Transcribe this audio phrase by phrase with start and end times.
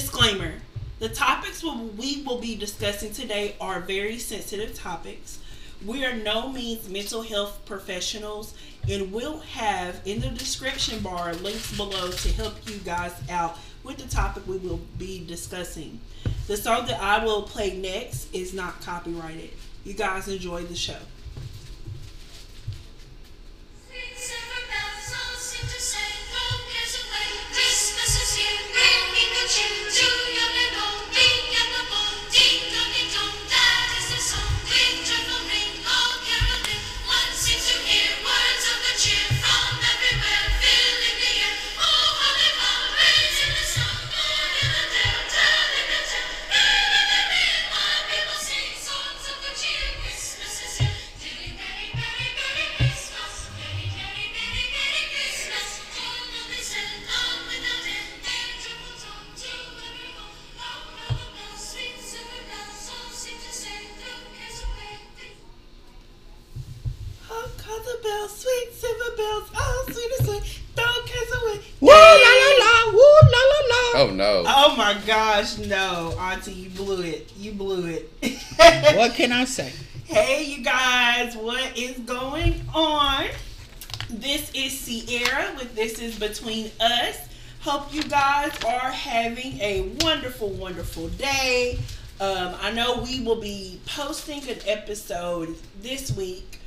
[0.00, 0.54] Disclaimer
[0.98, 5.40] The topics we will be discussing today are very sensitive topics.
[5.84, 8.54] We are no means mental health professionals
[8.88, 13.98] and we'll have in the description bar links below to help you guys out with
[13.98, 16.00] the topic we will be discussing.
[16.46, 19.50] The song that I will play next is not copyrighted.
[19.84, 20.96] You guys enjoy the show.
[79.20, 79.70] Can I say?
[80.04, 83.26] Hey, you guys, what is going on?
[84.08, 87.28] This is Sierra with This Is Between Us.
[87.60, 91.78] Hope you guys are having a wonderful, wonderful day.
[92.18, 96.58] Um, I know we will be posting an episode this week.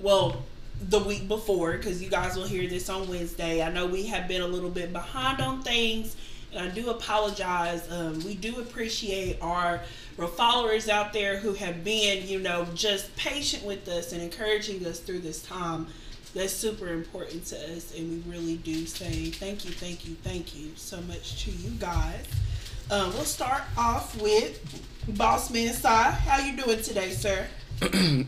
[0.00, 0.42] Well,
[0.88, 3.62] the week before, because you guys will hear this on Wednesday.
[3.62, 6.16] I know we have been a little bit behind on things
[6.56, 7.90] I do apologize.
[7.90, 9.80] Um, we do appreciate our,
[10.36, 15.00] followers out there who have been, you know, just patient with us and encouraging us
[15.00, 15.86] through this time.
[16.34, 20.54] That's super important to us, and we really do say thank you, thank you, thank
[20.54, 22.26] you so much to you guys.
[22.90, 24.60] Um, we'll start off with
[25.16, 26.10] Boss Man Sai.
[26.10, 27.46] How you doing today, sir?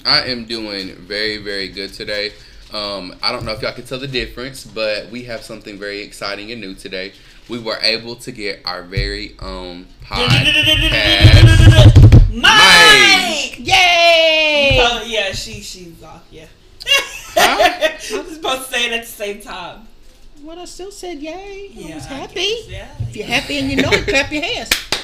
[0.06, 2.32] I am doing very, very good today.
[2.72, 6.00] Um, I don't know if y'all can tell the difference, but we have something very
[6.00, 7.12] exciting and new today
[7.52, 10.40] we were able to get our very own podcast.
[12.32, 13.58] Mic!
[13.58, 14.78] Yay!
[14.80, 16.26] Oh yeah, she she's off.
[16.30, 16.46] Yeah.
[17.34, 17.90] Huh?
[18.16, 19.86] I was supposed to say it at the same time.
[20.42, 21.68] Well, I still said yay.
[21.72, 22.54] Yeah, I was happy.
[22.68, 22.88] yeah.
[23.00, 24.70] If you're happy and you know it, clap your hands.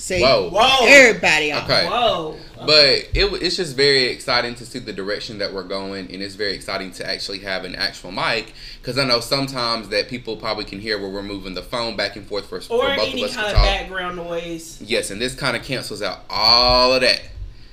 [0.00, 1.64] Say, whoa, whoa, everybody off.
[1.64, 2.36] Okay, whoa.
[2.58, 6.36] But it, it's just very exciting to see the direction that we're going, and it's
[6.36, 10.64] very exciting to actually have an actual mic because I know sometimes that people probably
[10.64, 13.24] can hear where we're moving the phone back and forth for, or for both any
[13.24, 13.64] of us kind to talk.
[13.64, 14.80] background noise.
[14.80, 17.20] Yes, and this kind of cancels out all of that.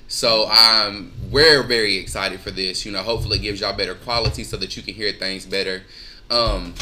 [0.09, 2.85] So um, we're very excited for this.
[2.85, 5.83] You know, hopefully it gives y'all better quality so that you can hear things better.
[6.29, 6.73] Um,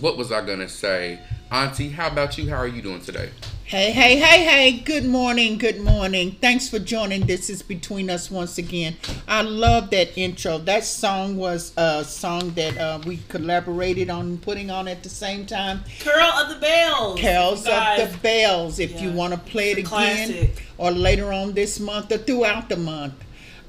[0.00, 1.18] what was I gonna say,
[1.52, 1.90] Auntie?
[1.90, 2.48] How about you?
[2.48, 3.28] How are you doing today?
[3.64, 6.34] Hey, hey, hey, hey, good morning, good morning.
[6.40, 7.26] Thanks for joining.
[7.26, 8.96] This is Between Us once again.
[9.28, 10.56] I love that intro.
[10.56, 15.44] That song was a song that uh, we collaborated on putting on at the same
[15.44, 15.82] time.
[15.98, 17.20] Carol of the Bells.
[17.20, 18.78] Carols of the Bells.
[18.78, 19.02] If yeah.
[19.02, 20.66] you want to play it again classic.
[20.78, 23.12] or later on this month or throughout the month.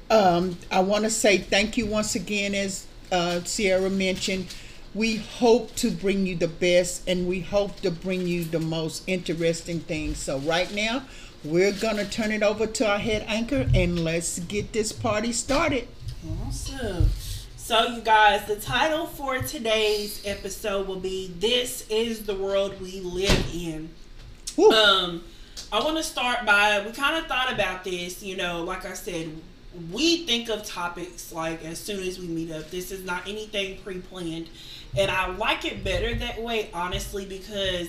[0.08, 4.46] Um, I want to say thank you once again, as uh, Sierra mentioned
[4.94, 9.02] we hope to bring you the best and we hope to bring you the most
[9.06, 10.18] interesting things.
[10.18, 11.02] So, right now,
[11.42, 15.32] we're going to turn it over to our head anchor and let's get this party
[15.32, 15.88] started.
[16.46, 17.08] Awesome.
[17.56, 23.00] So, you guys, the title for today's episode will be This is the World We
[23.00, 23.88] Live in.
[24.56, 24.70] Woo.
[24.70, 25.24] Um,
[25.72, 28.94] I want to start by we kind of thought about this, you know, like I
[28.94, 29.30] said,
[29.90, 32.70] we think of topics like as soon as we meet up.
[32.70, 34.48] This is not anything pre planned
[34.96, 37.88] and I like it better that way, honestly, because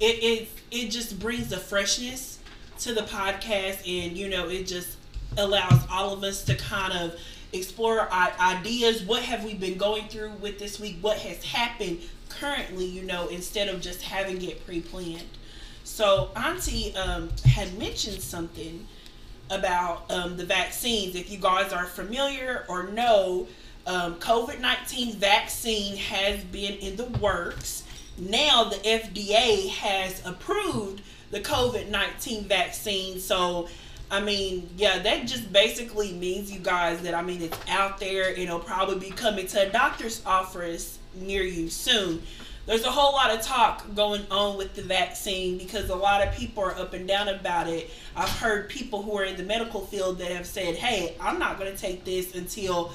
[0.00, 2.38] it it it just brings the freshness
[2.80, 4.96] to the podcast, and you know, it just
[5.38, 7.18] allows all of us to kind of
[7.52, 9.02] explore our ideas.
[9.02, 10.98] What have we been going through with this week?
[11.00, 12.86] What has happened currently?
[12.86, 15.24] You know, instead of just having it pre-planned.
[15.84, 18.86] So, Auntie um, had mentioned something
[19.50, 21.14] about um, the vaccines.
[21.14, 23.46] If you guys are familiar or know,
[23.86, 27.84] um, COVID 19 vaccine has been in the works.
[28.18, 33.20] Now the FDA has approved the COVID 19 vaccine.
[33.20, 33.68] So,
[34.10, 38.30] I mean, yeah, that just basically means, you guys, that I mean, it's out there.
[38.30, 42.22] It'll probably be coming to a doctor's office near you soon.
[42.66, 46.34] There's a whole lot of talk going on with the vaccine because a lot of
[46.34, 47.90] people are up and down about it.
[48.16, 51.60] I've heard people who are in the medical field that have said, hey, I'm not
[51.60, 52.92] going to take this until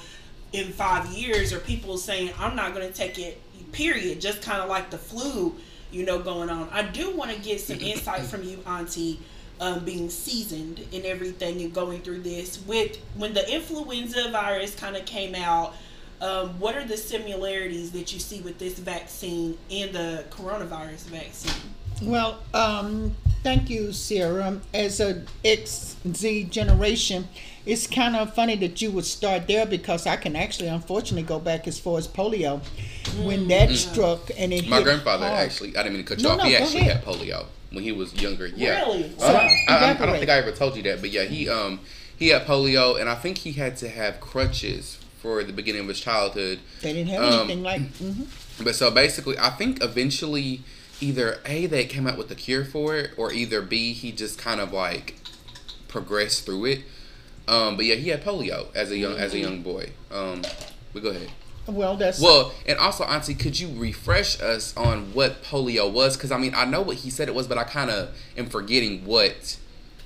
[0.52, 3.40] in five years, or people saying, I'm not going to take it,
[3.72, 4.20] period.
[4.20, 5.54] Just kind of like the flu,
[5.90, 6.68] you know, going on.
[6.70, 9.20] I do want to get some insight from you, Auntie.
[9.60, 14.96] Um, being seasoned in everything and going through this with when the influenza virus kind
[14.96, 15.74] of came out
[16.20, 21.54] um, what are the similarities that you see with this vaccine and the coronavirus vaccine
[22.02, 23.14] well um,
[23.44, 27.28] thank you sarah as a xz generation
[27.64, 31.38] it's kind of funny that you would start there because I can actually, unfortunately, go
[31.38, 32.60] back as far as polio.
[33.04, 33.24] Mm.
[33.24, 33.76] When that mm.
[33.76, 35.40] struck and it my grandfather hard.
[35.40, 36.38] actually, I didn't mean to cut you no, off.
[36.38, 37.04] No, he actually ahead.
[37.04, 38.46] had polio when he was younger.
[38.46, 39.12] Yeah, really?
[39.18, 41.80] So, I, I, I, don't think I ever told you that, but yeah, he um
[42.16, 45.88] he had polio, and I think he had to have crutches for the beginning of
[45.88, 46.60] his childhood.
[46.80, 47.80] They didn't have um, anything like.
[48.02, 48.64] Mm-hmm.
[48.64, 50.62] But so basically, I think eventually
[51.00, 54.38] either a they came out with a cure for it, or either b he just
[54.38, 55.16] kind of like
[55.88, 56.80] progressed through it.
[57.52, 59.22] Um, but yeah, he had polio as a young mm-hmm.
[59.22, 59.90] as a young boy.
[60.10, 60.42] Um,
[60.92, 61.30] but go ahead.
[61.66, 66.16] Well, that's well, and also, Auntie, could you refresh us on what polio was?
[66.16, 68.46] Because I mean, I know what he said it was, but I kind of am
[68.46, 69.58] forgetting what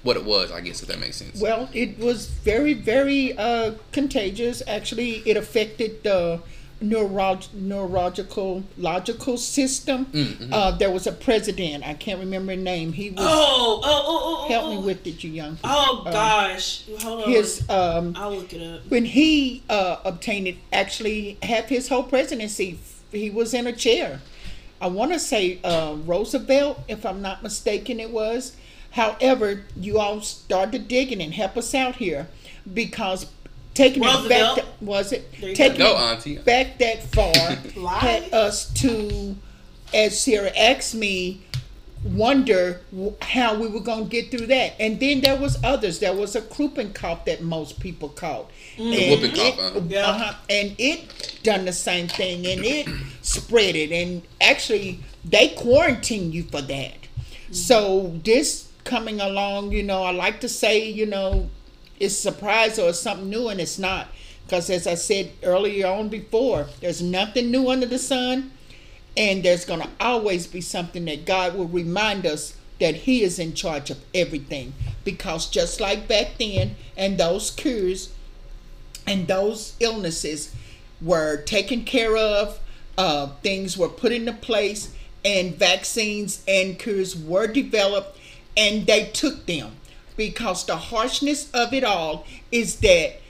[0.03, 0.51] what it was.
[0.51, 1.41] I guess if that makes sense.
[1.41, 4.63] Well, it was very, very uh, contagious.
[4.67, 6.43] Actually, it affected the
[6.83, 10.07] neurolog- neurological logical system.
[10.07, 10.53] Mm-hmm.
[10.53, 11.87] Uh, there was a president.
[11.87, 12.93] I can't remember his name.
[12.93, 13.21] He was.
[13.21, 14.49] Oh, oh, oh, oh.
[14.49, 14.71] Help oh.
[14.81, 15.57] me with it, you young.
[15.57, 15.71] People.
[15.73, 17.31] Oh um, gosh, hold on.
[17.31, 18.15] His um.
[18.17, 18.89] I'll look it up.
[18.89, 22.79] When he uh, obtained it, actually have his whole presidency.
[23.13, 24.21] He was in a chair.
[24.81, 28.57] I want to say uh, Roosevelt, if I'm not mistaken, it was.
[28.91, 32.29] However, you all started digging and help us out here
[32.73, 33.27] because
[33.77, 34.59] taking Roosevelt.
[34.59, 36.39] it back to, was it taking go, Auntie.
[36.39, 37.35] back that far
[38.01, 39.37] had us to
[39.95, 41.43] as Sarah asked me
[42.03, 42.81] wonder
[43.21, 46.37] how we were going to get through that and then there was others there was
[46.37, 48.97] a whooping cough that most people caught mm.
[48.97, 49.81] and, whooping cough, uh-huh.
[49.89, 50.07] Yeah.
[50.07, 52.89] Uh-huh, and it done the same thing and it
[53.23, 56.95] spread it and actually they quarantined you for that
[57.51, 57.55] mm.
[57.55, 61.49] so this coming along you know i like to say you know
[61.99, 64.09] it's surprise or something new and it's not.
[64.45, 68.53] Because as i said earlier on before there's nothing new under the sun
[69.17, 73.39] and there's going to always be something that god will remind us that he is
[73.39, 74.75] in charge of everything.
[75.05, 78.13] Because just like back then and those cures
[79.07, 80.55] and those illnesses
[81.01, 82.59] were taken care of
[82.99, 84.95] uh, things were put into place
[85.25, 88.19] and vaccines and cures were developed
[88.57, 89.76] and they took them
[90.17, 93.21] because the harshness of it all is that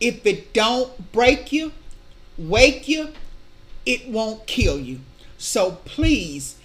[0.00, 1.72] if it don't break you,
[2.36, 3.10] wake you,
[3.86, 5.00] it won't kill you.
[5.38, 6.56] So please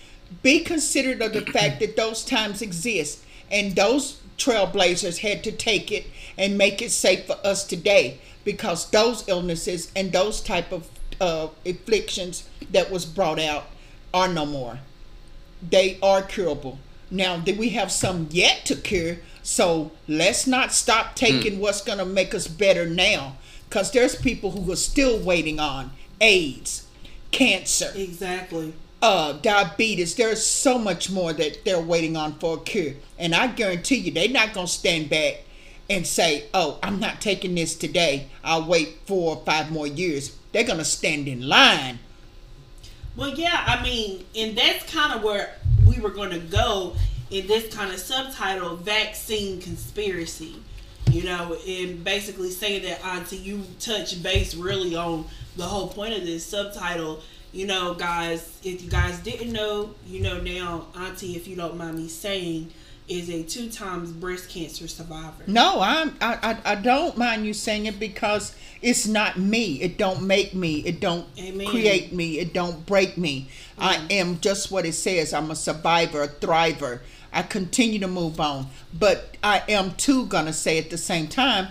[0.41, 5.91] be considerate of the fact that those times exist and those trailblazers had to take
[5.91, 6.05] it
[6.37, 10.87] and make it safe for us today because those illnesses and those type of
[11.19, 13.65] uh, afflictions that was brought out
[14.13, 14.79] are no more.
[15.67, 16.79] They are curable.
[17.09, 19.17] Now, do we have some yet to cure?
[19.47, 21.59] So let's not stop taking mm.
[21.59, 23.37] what's going to make us better now.
[23.69, 26.85] Because there's people who are still waiting on AIDS,
[27.31, 27.89] cancer.
[27.95, 28.73] Exactly.
[29.01, 30.15] Uh, diabetes.
[30.15, 32.95] There's so much more that they're waiting on for a cure.
[33.17, 35.45] And I guarantee you, they're not going to stand back
[35.89, 38.27] and say, oh, I'm not taking this today.
[38.43, 40.35] I'll wait four or five more years.
[40.51, 41.99] They're going to stand in line.
[43.15, 45.55] Well, yeah, I mean, and that's kind of where
[45.87, 46.97] we were going to go
[47.29, 50.55] in this kind of subtitle, vaccine conspiracy.
[51.11, 56.13] You know, and basically saying that Auntie, you touch base really on the whole point
[56.13, 57.21] of this subtitle.
[57.53, 61.77] You know, guys, if you guys didn't know, you know now, Auntie, if you don't
[61.77, 62.71] mind me saying,
[63.07, 65.43] is a two times breast cancer survivor.
[65.47, 69.81] No, I'm I, I, I don't mind you saying it because it's not me.
[69.81, 70.79] It don't make me.
[70.79, 71.67] It don't Amen.
[71.67, 72.39] create me.
[72.39, 73.49] It don't break me.
[73.77, 74.11] I mm.
[74.11, 75.33] am just what it says.
[75.33, 76.99] I'm a survivor, a thriver.
[77.37, 78.67] I continue to move on.
[78.97, 81.67] But I am too gonna say at the same time,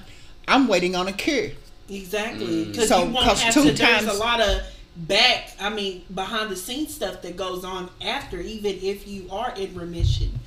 [0.46, 1.50] I'm waiting on a cure.
[1.88, 2.66] Exactly.
[2.66, 2.88] Because mm.
[2.88, 4.62] so, you won't have two to, times, there's a lot of
[4.96, 9.52] back, I mean, behind the scenes stuff that goes on after, even if you are
[9.56, 10.38] in remission.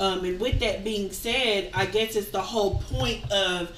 [0.00, 3.70] Um, and with that being said, I guess it's the whole point of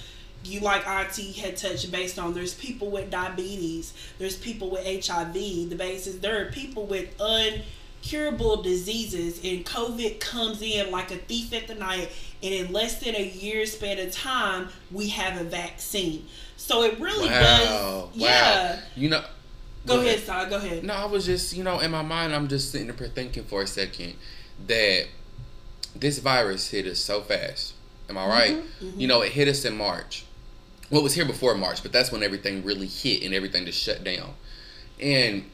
[0.43, 5.35] you like IT had touched based on there's people with diabetes, there's people with HIV,
[5.35, 7.61] the basis there are people with un
[8.09, 12.11] curable diseases and covid comes in like a thief at the night
[12.43, 16.27] and in less than a year span of time we have a vaccine.
[16.57, 17.41] So it really wow.
[17.41, 18.75] does yeah.
[18.75, 18.79] Wow.
[18.95, 19.25] you know
[19.87, 20.51] go, go ahead, ahead.
[20.51, 20.85] Go ahead.
[20.85, 23.63] No i was just you know in my mind i'm just sitting there thinking for
[23.63, 24.15] a second
[24.67, 25.07] that
[25.95, 27.75] this virus hit us so fast.
[28.09, 28.57] Am i right?
[28.57, 29.01] Mm-hmm, mm-hmm.
[29.01, 30.25] you know it hit us in march.
[30.91, 33.83] Well it was here before march but that's when everything really hit and everything just
[33.83, 34.35] shut down.
[35.01, 35.51] And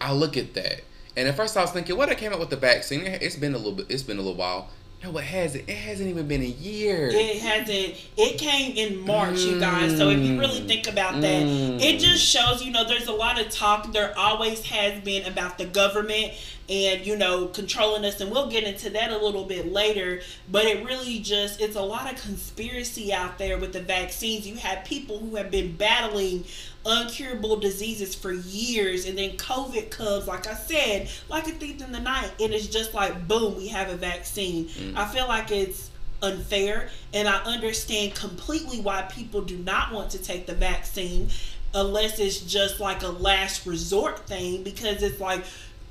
[0.00, 0.82] i look at that
[1.16, 2.08] And at first I was thinking, what?
[2.08, 3.02] I came out with the vaccine.
[3.06, 3.86] It's been a little bit.
[3.88, 4.68] It's been a little while.
[5.02, 5.68] No, it hasn't.
[5.68, 7.10] It hasn't even been a year.
[7.12, 8.00] It hasn't.
[8.16, 9.52] It came in March, mm.
[9.52, 9.98] you guys.
[9.98, 10.66] So if you really mm.
[10.66, 11.78] think about that, mm.
[11.78, 13.92] it just shows, you know, there's a lot of talk.
[13.92, 16.32] There always has been about the government
[16.68, 20.64] and you know controlling us and we'll get into that a little bit later but
[20.64, 24.82] it really just it's a lot of conspiracy out there with the vaccines you have
[24.84, 26.42] people who have been battling
[26.84, 31.92] uncurable diseases for years and then covid comes like i said like a thief in
[31.92, 34.96] the night and it's just like boom we have a vaccine mm.
[34.96, 35.90] i feel like it's
[36.22, 41.28] unfair and i understand completely why people do not want to take the vaccine
[41.74, 45.44] unless it's just like a last resort thing because it's like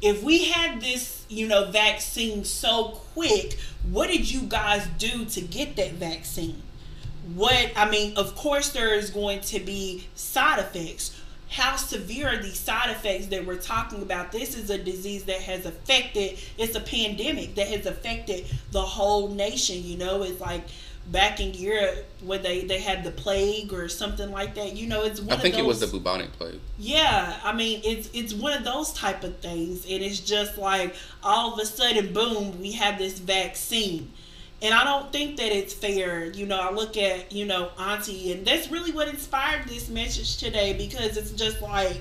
[0.04, 3.58] if we had this, you know, vaccine so quick,
[3.90, 6.62] what did you guys do to get that vaccine?
[7.36, 11.20] What I mean, of course, there is going to be side effects.
[11.50, 14.32] How severe are these side effects that we're talking about?
[14.32, 19.30] This is a disease that has affected, it's a pandemic that has affected the whole
[19.30, 19.84] nation.
[19.84, 20.64] You know, it's like
[21.12, 24.76] back in Europe where they they had the plague or something like that.
[24.76, 26.60] You know, it's one I think those, it was the bubonic plague.
[26.78, 30.96] Yeah, I mean it's it's one of those type of things, and it's just like
[31.24, 34.12] all of a sudden, boom, we have this vaccine.
[34.64, 36.26] And I don't think that it's fair.
[36.32, 40.38] You know, I look at, you know, Auntie, and that's really what inspired this message
[40.38, 41.98] today because it's just like,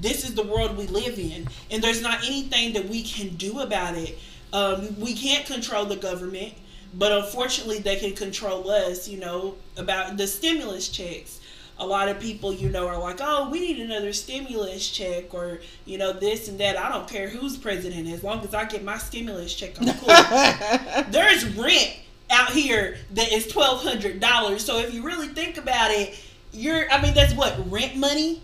[0.00, 1.46] this is the world we live in.
[1.70, 4.18] And there's not anything that we can do about it.
[4.52, 6.54] Um, we can't control the government
[6.94, 11.39] but unfortunately, they can control us, you know, about the stimulus checks.
[11.80, 15.60] A lot of people, you know, are like, oh, we need another stimulus check or,
[15.86, 16.78] you know, this and that.
[16.78, 18.06] I don't care who's president.
[18.08, 21.04] As long as I get my stimulus check, I'm cool.
[21.10, 21.96] There's rent
[22.30, 24.60] out here that is $1,200.
[24.60, 26.18] So if you really think about it,
[26.52, 28.42] you're, I mean, that's what, rent money?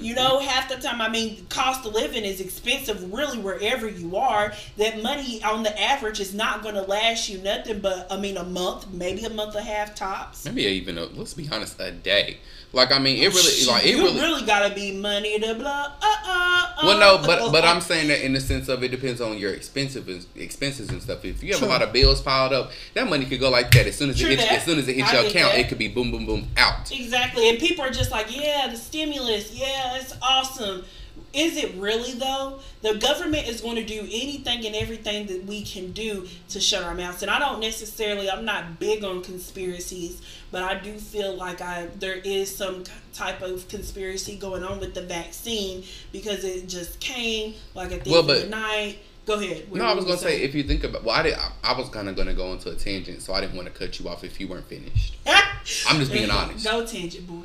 [0.00, 4.16] You know, half the time, I mean, cost of living is expensive really wherever you
[4.16, 4.52] are.
[4.76, 8.36] That money on the average is not going to last you nothing but, I mean,
[8.36, 10.44] a month, maybe a month and a half tops.
[10.44, 12.38] Maybe even, a, let's be honest, a day.
[12.72, 15.92] Like I mean, it really like it you really really gotta be money to blah.
[16.02, 18.90] Uh, uh, uh, well, no, but but I'm saying that in the sense of it
[18.90, 20.06] depends on your expensive
[20.36, 21.24] expenses and stuff.
[21.24, 21.68] If you have True.
[21.68, 23.86] a lot of bills piled up, that money could go like that.
[23.86, 25.60] As soon as True it hits, as soon as it hits I your account, that.
[25.60, 26.92] it could be boom, boom, boom out.
[26.92, 30.84] Exactly, and people are just like, yeah, the stimulus, yeah, it's awesome.
[31.32, 32.60] Is it really though?
[32.80, 36.82] The government is going to do anything and everything that we can do to shut
[36.82, 37.22] our mouths.
[37.22, 41.88] And I don't necessarily, I'm not big on conspiracies, but I do feel like I
[41.98, 47.54] there is some type of conspiracy going on with the vaccine because it just came
[47.74, 48.98] like at the well, end of the night.
[49.26, 49.70] Go ahead.
[49.70, 50.38] What no, I was gonna say?
[50.38, 51.34] say if you think about, well, I did.
[51.34, 53.74] I, I was kind of gonna go into a tangent, so I didn't want to
[53.74, 55.18] cut you off if you weren't finished.
[55.26, 56.64] I'm just being honest.
[56.64, 57.42] No tangent, boy.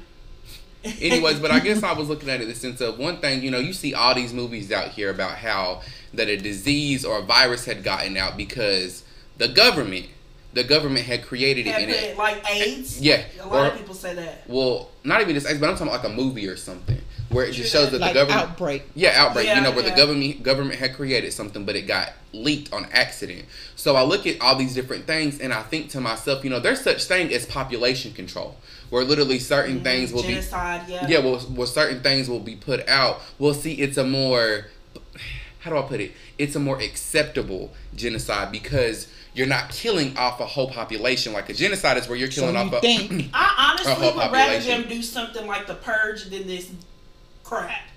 [1.02, 3.42] Anyways, but I guess I was looking at it in the sense of one thing,
[3.42, 5.82] you know, you see all these movies out here about how
[6.13, 9.04] that a disease or a virus had gotten out because
[9.38, 10.08] the government
[10.54, 12.18] the government had created it in it.
[12.18, 13.02] Like AIDS?
[13.02, 13.24] Yeah.
[13.42, 14.44] A lot or, of people say that.
[14.48, 17.00] Well, not even just AIDS, but I'm talking about like a movie or something
[17.30, 18.84] where it just shows that like the government outbreak.
[18.94, 19.48] Yeah, outbreak.
[19.48, 19.90] Yeah, you know, where yeah.
[19.90, 23.46] the government government had created something, but it got leaked on accident.
[23.75, 26.60] So I look at all these different things and I think to myself, you know,
[26.60, 28.56] there's such thing as population control,
[28.94, 29.86] where literally certain mm-hmm.
[29.86, 33.22] things will Genocide, be yeah, yeah, well, well, certain things will be put out.
[33.40, 34.68] We'll see, it's a more
[35.62, 36.12] how do I put it?
[36.38, 41.34] It's a more acceptable genocide because you're not killing off a whole population.
[41.34, 42.82] Like a genocide is where you're killing so off you a.
[42.82, 43.30] Think.
[43.34, 46.70] I honestly would rather them do something like the purge than this
[47.44, 47.88] crap.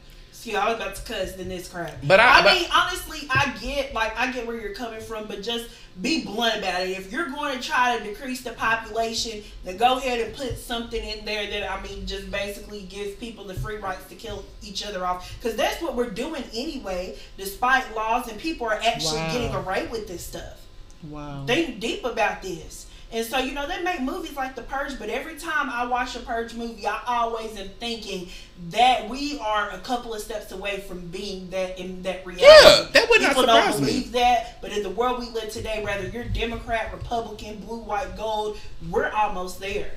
[0.46, 1.96] See, I was about to cuss than this crap.
[2.04, 5.26] But I, I but, mean, honestly, I get like I get where you're coming from,
[5.26, 5.68] but just
[6.00, 6.90] be blunt about it.
[6.90, 11.02] If you're going to try to decrease the population, then go ahead and put something
[11.02, 14.86] in there that I mean, just basically gives people the free rights to kill each
[14.86, 17.18] other off, because that's what we're doing anyway.
[17.36, 19.32] Despite laws, and people are actually wow.
[19.32, 20.64] getting away with this stuff.
[21.10, 21.44] Wow.
[21.44, 22.85] Think deep about this.
[23.12, 26.16] And so, you know, they make movies like The Purge, but every time I watch
[26.16, 28.28] a Purge movie, I always am thinking
[28.70, 32.46] that we are a couple of steps away from being that in that reality.
[32.46, 34.18] Yeah, that would People not surprise don't believe me.
[34.20, 38.58] that, but in the world we live today, whether you're Democrat, Republican, blue, white, gold,
[38.90, 39.92] we're almost there.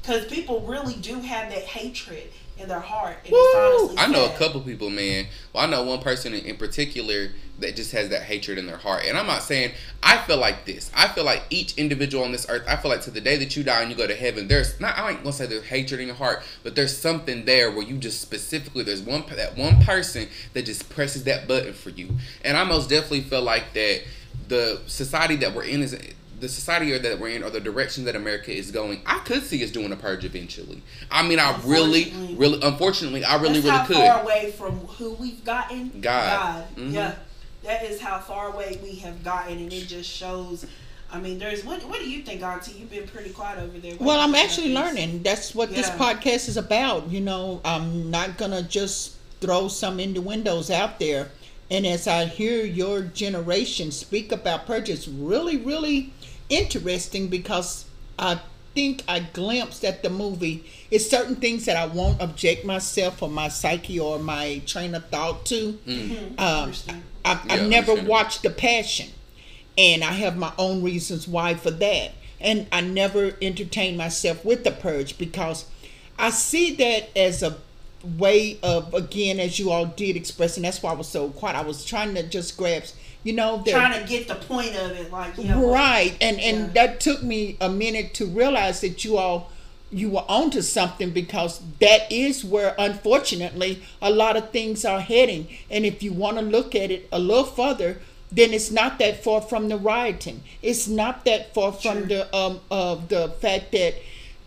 [0.00, 3.18] Because people really do have that hatred in their heart.
[3.24, 3.94] And Woo!
[3.96, 5.26] I know a couple people, man.
[5.52, 8.76] Well, I know one person in, in particular that just has that hatred in their
[8.76, 9.04] heart.
[9.06, 9.72] And I'm not saying
[10.02, 10.90] I feel like this.
[10.94, 12.64] I feel like each individual on this earth.
[12.66, 14.78] I feel like to the day that you die and you go to heaven, there's
[14.80, 14.96] not.
[14.96, 17.98] I ain't gonna say there's hatred in your heart, but there's something there where you
[17.98, 22.16] just specifically there's one that one person that just presses that button for you.
[22.44, 24.02] And I most definitely feel like that
[24.48, 25.96] the society that we're in is
[26.38, 29.62] the society that we're in or the direction that America is going, I could see
[29.64, 30.82] us doing a purge eventually.
[31.10, 34.08] I mean, I really, really, unfortunately, I really, That's really could.
[34.08, 36.00] Far away from who we've gotten.
[36.00, 36.02] God.
[36.02, 36.64] God.
[36.76, 36.90] Mm-hmm.
[36.90, 37.14] Yeah.
[37.64, 40.66] that is how far away we have gotten, and it just shows.
[41.10, 41.82] I mean, there's what?
[41.84, 42.72] What do you think, Auntie?
[42.72, 43.92] You've been pretty quiet over there.
[43.92, 45.22] What well, I'm actually learning.
[45.22, 45.76] That's what yeah.
[45.76, 47.08] this podcast is about.
[47.08, 51.28] You know, I'm not gonna just throw some innuendos out there.
[51.70, 56.12] And as I hear your generation speak about purge, it's really, really
[56.48, 57.86] interesting because
[58.18, 58.40] I
[58.74, 63.28] think I glimpsed at the movie it's certain things that I won't object myself or
[63.28, 65.72] my psyche or my train of thought to.
[65.86, 66.38] Mm-hmm.
[66.38, 66.72] Um,
[67.24, 69.10] I, I, yeah, never watched The Passion,
[69.76, 72.12] and I have my own reasons why for that.
[72.40, 75.64] And I never entertained myself with The Purge because
[76.18, 77.56] I see that as a
[78.16, 81.56] way of again, as you all did express, and that's why I was so quiet.
[81.56, 82.94] I was trying to just grasp
[83.26, 86.66] you know trying to get the point of it like yeah, right and and yeah.
[86.86, 89.50] that took me a minute to realize that you all
[89.90, 95.46] you were onto something because that is where unfortunately a lot of things are heading.
[95.70, 97.98] And if you want to look at it a little further
[98.32, 100.42] then it's not that far from the rioting.
[100.60, 103.94] It's not that far from the um of the fact that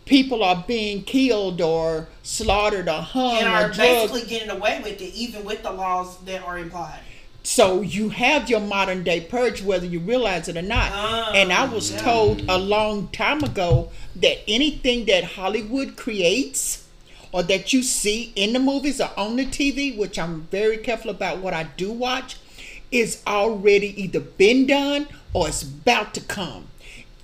[0.04, 5.00] people are being killed or slaughtered or hung and are or basically getting away with
[5.00, 7.00] it even with the laws that are implied
[7.50, 10.92] so you have your modern day purge whether you realize it or not.
[10.94, 12.00] Oh, and I was yeah.
[12.00, 16.86] told a long time ago that anything that Hollywood creates
[17.32, 21.10] or that you see in the movies or on the TV, which I'm very careful
[21.10, 22.36] about what I do watch,
[22.92, 26.68] is already either been done or it's about to come.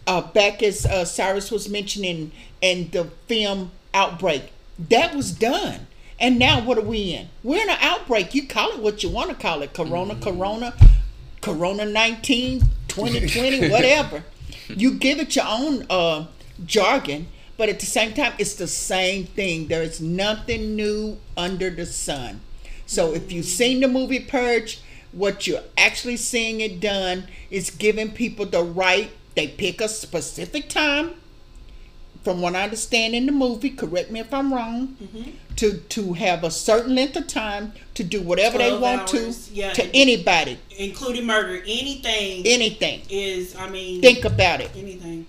[0.09, 5.87] Uh, back as uh, Cyrus was mentioning in the film Outbreak, that was done
[6.18, 7.28] and now what are we in?
[7.42, 8.35] We're in an outbreak.
[8.35, 9.75] You call it what you want to call it.
[9.75, 10.23] Corona, mm-hmm.
[10.23, 10.75] Corona,
[11.42, 14.25] Corona 19, 2020, whatever.
[14.68, 16.26] You give it your own uh,
[16.64, 19.68] jargon, but at the same time, it's the same thing.
[19.68, 22.40] There is nothing new under the sun.
[22.87, 24.80] So if you've seen the movie Purge,
[25.12, 29.11] what you're actually seeing it done is giving people the right.
[29.35, 31.14] They pick a specific time
[32.26, 35.30] from what I understand in the movie, correct me if I'm wrong, mm-hmm.
[35.54, 39.54] to to have a certain length of time to do whatever they want hours, to
[39.54, 43.54] yeah, to anybody, including murder, anything, anything is.
[43.54, 44.72] I mean, think about it.
[44.74, 45.26] Anything.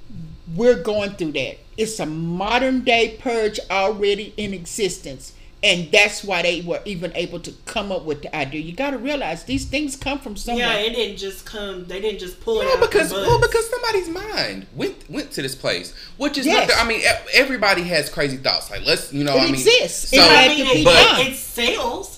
[0.56, 1.60] We're going through that.
[1.78, 5.34] It's a modern day purge already in existence
[5.64, 8.62] and that's why they were even able to come up with the idea.
[8.62, 10.68] You got to realize these things come from somewhere.
[10.68, 11.86] Yeah, it didn't just come.
[11.86, 12.80] They didn't just pull it out.
[12.80, 16.70] because well, because somebody's mind went went to this place, which is yes.
[16.70, 16.86] not.
[16.86, 17.02] I mean,
[17.34, 18.70] everybody has crazy thoughts.
[18.70, 20.10] Like let's you know, it I mean, exists.
[20.10, 22.17] So, I mean, it, but, it, sales.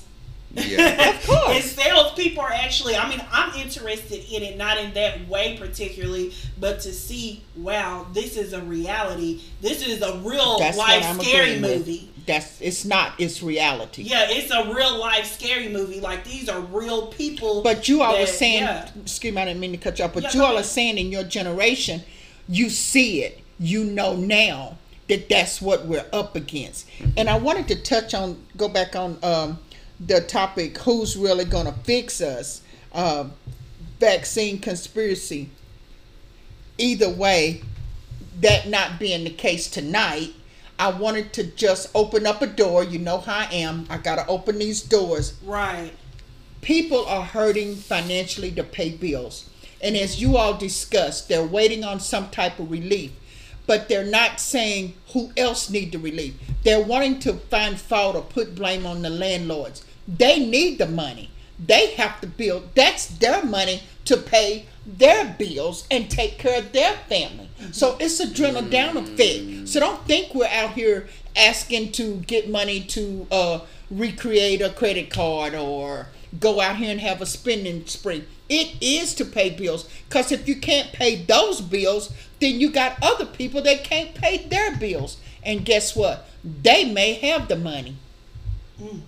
[0.53, 1.55] Yeah, of course.
[1.55, 2.95] And sales people are actually.
[2.95, 8.07] I mean, I'm interested in it, not in that way particularly, but to see, wow,
[8.13, 9.41] this is a reality.
[9.61, 12.11] This is a real That's life scary movie.
[12.15, 12.25] With.
[12.25, 13.13] That's it's not.
[13.19, 14.03] It's reality.
[14.03, 15.99] Yeah, it's a real life scary movie.
[15.99, 17.61] Like these are real people.
[17.61, 18.89] But you all that, were saying, yeah.
[19.01, 20.13] excuse me, I didn't mean to cut you off.
[20.13, 22.01] But yeah, you all are saying in your generation,
[22.47, 23.43] you see it.
[23.61, 24.77] You know now
[25.09, 26.87] that that's what we're up against.
[27.17, 29.19] And I wanted to touch on, go back on.
[29.21, 29.59] um
[29.99, 32.61] the topic who's really going to fix us
[32.93, 33.25] uh,
[33.99, 35.49] vaccine conspiracy.
[36.77, 37.61] Either way
[38.39, 40.33] that not being the case tonight
[40.79, 42.83] i wanted to just open up a door.
[42.83, 43.85] You know how i am.
[43.89, 45.33] I gotta open these doors.
[45.43, 45.91] Right.
[46.61, 49.49] People are hurting financially to pay bills.
[49.81, 53.11] And as you all discussed they're waiting on some type of relief.
[53.67, 56.33] But they're not saying who else need the relief.
[56.63, 59.83] They're wanting to find fault or put blame on the landlords
[60.17, 61.29] they need the money.
[61.63, 66.71] They have to build, that's their money to pay their bills and take care of
[66.71, 67.49] their family.
[67.71, 69.67] So it's a drill down effect.
[69.67, 73.59] So don't think we're out here asking to get money to uh,
[73.91, 76.07] recreate a credit card or
[76.39, 78.25] go out here and have a spending spree.
[78.47, 79.87] It is to pay bills.
[80.07, 84.37] Because if you can't pay those bills, then you got other people that can't pay
[84.47, 85.17] their bills.
[85.43, 86.27] And guess what?
[86.43, 87.97] They may have the money.
[88.81, 89.01] Mm.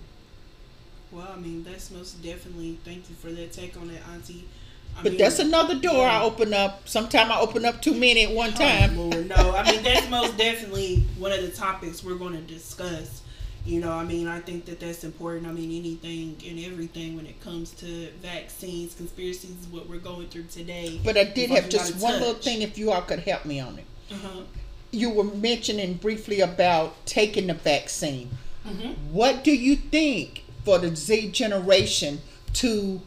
[1.12, 2.78] Well, I mean, that's most definitely.
[2.84, 4.48] Thank you for that take on that, Auntie.
[4.96, 6.20] I but mean, that's another door yeah.
[6.20, 6.88] I open up.
[6.88, 8.98] Sometimes I open up too many at one time.
[8.98, 12.42] Oh, Lord, no, I mean that's most definitely one of the topics we're going to
[12.42, 13.22] discuss.
[13.64, 15.46] You know, I mean, I think that that's important.
[15.46, 20.26] I mean, anything and everything when it comes to vaccines, conspiracies, is what we're going
[20.28, 21.00] through today.
[21.04, 22.20] But I did have just one touch.
[22.20, 23.84] little thing, if you all could help me on it.
[24.10, 24.42] Uh-huh.
[24.90, 28.30] You were mentioning briefly about taking the vaccine.
[28.66, 29.12] Mm-hmm.
[29.12, 32.20] What do you think for the Z generation
[32.54, 33.00] to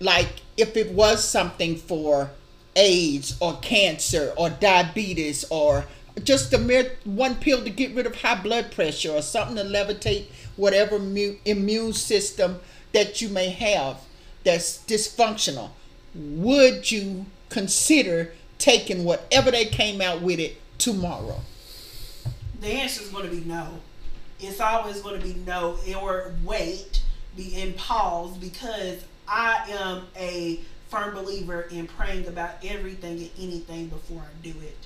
[0.00, 2.30] like if it was something for
[2.76, 5.86] AIDS or cancer or diabetes or
[6.24, 9.62] just a mere one pill to get rid of high blood pressure or something to
[9.62, 10.26] levitate
[10.56, 10.96] whatever
[11.44, 12.60] immune system
[12.92, 13.98] that you may have.
[14.44, 15.70] that's dysfunctional,
[16.14, 21.40] would you consider taking whatever they came out with it tomorrow?
[22.60, 23.80] The answer is going to be no.
[24.42, 27.02] It's always going to be no or wait,
[27.36, 33.86] be in pause because I am a firm believer in praying about everything and anything
[33.86, 34.76] before I do it.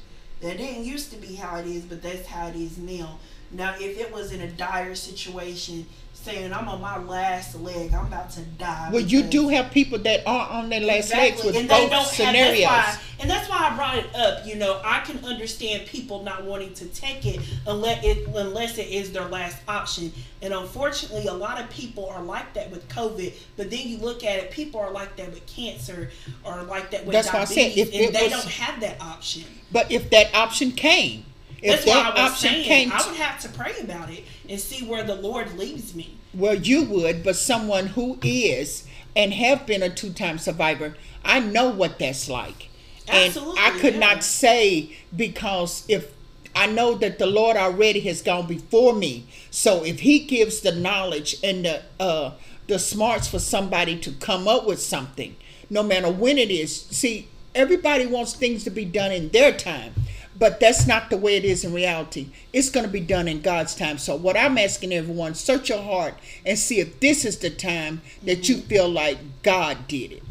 [0.42, 3.19] That didn't used to be how it is, but that's how it is now.
[3.51, 5.87] Now, if it was in a dire situation,
[6.27, 8.91] saying I'm on my last leg, I'm about to die.
[8.93, 11.29] Well, you do have people that are on their last exactly.
[11.29, 12.65] legs with and both scenarios.
[12.65, 14.45] Have, that's why, and that's why I brought it up.
[14.45, 18.89] You know, I can understand people not wanting to take it unless it unless it
[18.89, 20.12] is their last option.
[20.43, 23.33] And unfortunately, a lot of people are like that with COVID.
[23.57, 26.11] But then you look at it, people are like that with cancer,
[26.45, 28.81] or like that with that's diabetes, why I said, if and they was, don't have
[28.81, 29.45] that option.
[29.71, 31.25] But if that option came
[31.66, 32.64] if That's that I was saying.
[32.64, 36.18] Came I would have to pray about it and see where the Lord leads me.
[36.35, 41.70] Well, you would, but someone who is and have been a two-time survivor, I know
[41.70, 42.68] what that's like.
[43.09, 44.00] Absolutely, and I could yeah.
[44.00, 46.12] not say because if
[46.55, 49.26] I know that the Lord already has gone before me.
[49.50, 52.33] So if He gives the knowledge and the uh,
[52.66, 55.37] the smarts for somebody to come up with something,
[55.70, 56.83] no matter when it is.
[56.87, 59.94] See, everybody wants things to be done in their time.
[60.38, 62.29] But that's not the way it is in reality.
[62.53, 63.99] It's going to be done in God's time.
[63.99, 68.03] So, what I'm asking everyone, search your heart and see if this is the time
[68.25, 68.53] that mm-hmm.
[68.53, 70.22] you feel like God did it.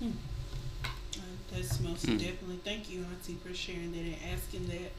[0.00, 0.10] Hmm.
[0.84, 0.88] Uh,
[1.52, 2.16] that's most hmm.
[2.16, 2.60] definitely.
[2.64, 4.92] Thank you, Auntie, for sharing that and asking that.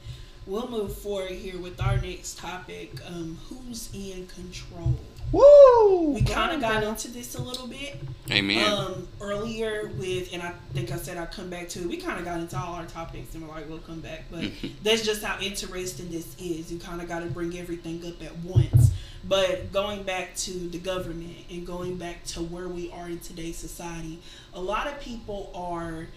[0.45, 2.99] We'll move forward here with our next topic.
[3.05, 4.97] Um, who's in control?
[5.31, 6.11] Woo!
[6.11, 7.99] We kind of got into this a little bit.
[8.31, 8.71] Amen.
[8.71, 11.87] Um, earlier with, and I think I said I'd come back to it.
[11.87, 14.25] We kind of got into all our topics, and we're like, we'll come back.
[14.31, 14.45] But
[14.83, 16.71] that's just how interesting this is.
[16.71, 18.91] You kind of got to bring everything up at once.
[19.23, 23.57] But going back to the government and going back to where we are in today's
[23.57, 24.19] society,
[24.53, 26.07] a lot of people are,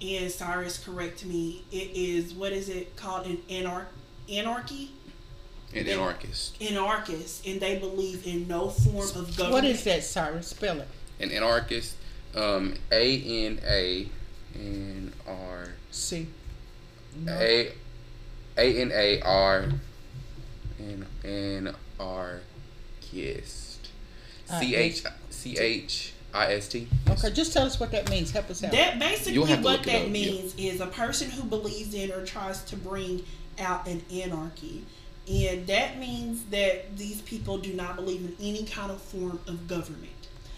[0.00, 1.64] and Cyrus, correct me.
[1.72, 3.26] It is what is it called?
[3.26, 3.86] An anar-
[4.30, 4.92] anarchy
[5.74, 6.60] an anarchist.
[6.62, 9.52] Anarchist, and they believe in no form of government.
[9.52, 10.04] What is that?
[10.04, 10.88] Sorry, spell it.
[11.20, 11.96] An anarchist.
[12.34, 14.08] Um, A N A
[14.54, 16.26] N R C.
[17.28, 17.72] A
[18.56, 19.68] A N A R
[20.78, 22.40] N N R
[23.00, 23.88] Kist.
[24.58, 26.88] C H C H I S T.
[27.08, 28.30] Okay, just tell us what that means.
[28.32, 28.72] Help us out.
[28.72, 30.72] That basically what that means yeah.
[30.72, 33.24] is a person who believes in or tries to bring
[33.58, 34.84] out an anarchy.
[35.28, 39.66] And that means that these people do not believe in any kind of form of
[39.66, 40.10] government.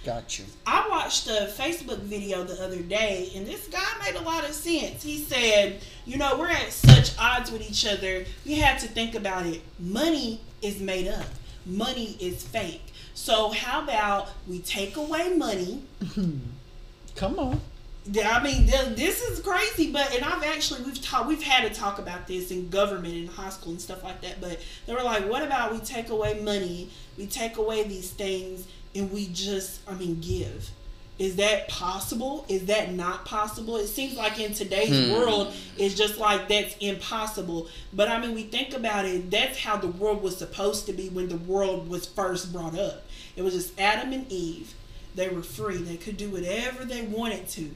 [0.05, 0.44] Got you.
[0.66, 4.55] I watched a Facebook video the other day, and this guy made a lot of
[4.55, 5.02] sense.
[5.02, 8.24] He said, You know, we're at such odds with each other.
[8.44, 9.62] You have to think about it.
[9.81, 11.26] Money is made up,
[11.64, 12.92] money is fake.
[13.14, 15.83] So, how about we take away money?
[17.16, 17.61] Come on.
[18.09, 21.99] I mean, this is crazy, but and I've actually we've talked we've had to talk
[21.99, 24.40] about this in government in high school and stuff like that.
[24.40, 28.66] But they were like, "What about we take away money, we take away these things,
[28.95, 30.71] and we just, I mean, give."
[31.19, 32.45] Is that possible?
[32.47, 33.79] Is that not possible?
[33.79, 35.14] It seems like in today's hmm.
[35.14, 37.69] world, it's just like that's impossible.
[37.92, 41.09] But I mean, we think about it, that's how the world was supposed to be
[41.09, 43.05] when the world was first brought up.
[43.35, 44.75] It was just Adam and Eve.
[45.14, 47.71] They were free, they could do whatever they wanted to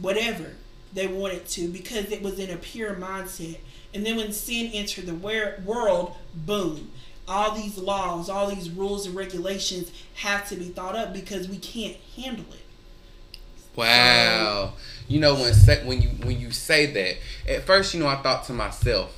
[0.00, 0.52] whatever
[0.92, 3.58] they wanted to because it was in a pure mindset.
[3.94, 6.90] And then when sin entered the world, boom,
[7.26, 11.58] all these laws, all these rules and regulations have to be thought up because we
[11.58, 12.60] can't handle it.
[13.76, 14.74] Wow.
[15.08, 17.16] you know when say, when you when you say that,
[17.48, 19.16] at first, you know, I thought to myself,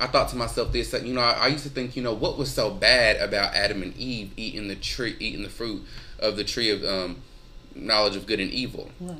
[0.00, 2.38] I thought to myself this, you know, I, I used to think, you know, what
[2.38, 5.82] was so bad about Adam and Eve eating the tree, eating the fruit
[6.20, 7.16] of the tree of um,
[7.74, 8.90] knowledge of good and evil.
[9.00, 9.18] Right.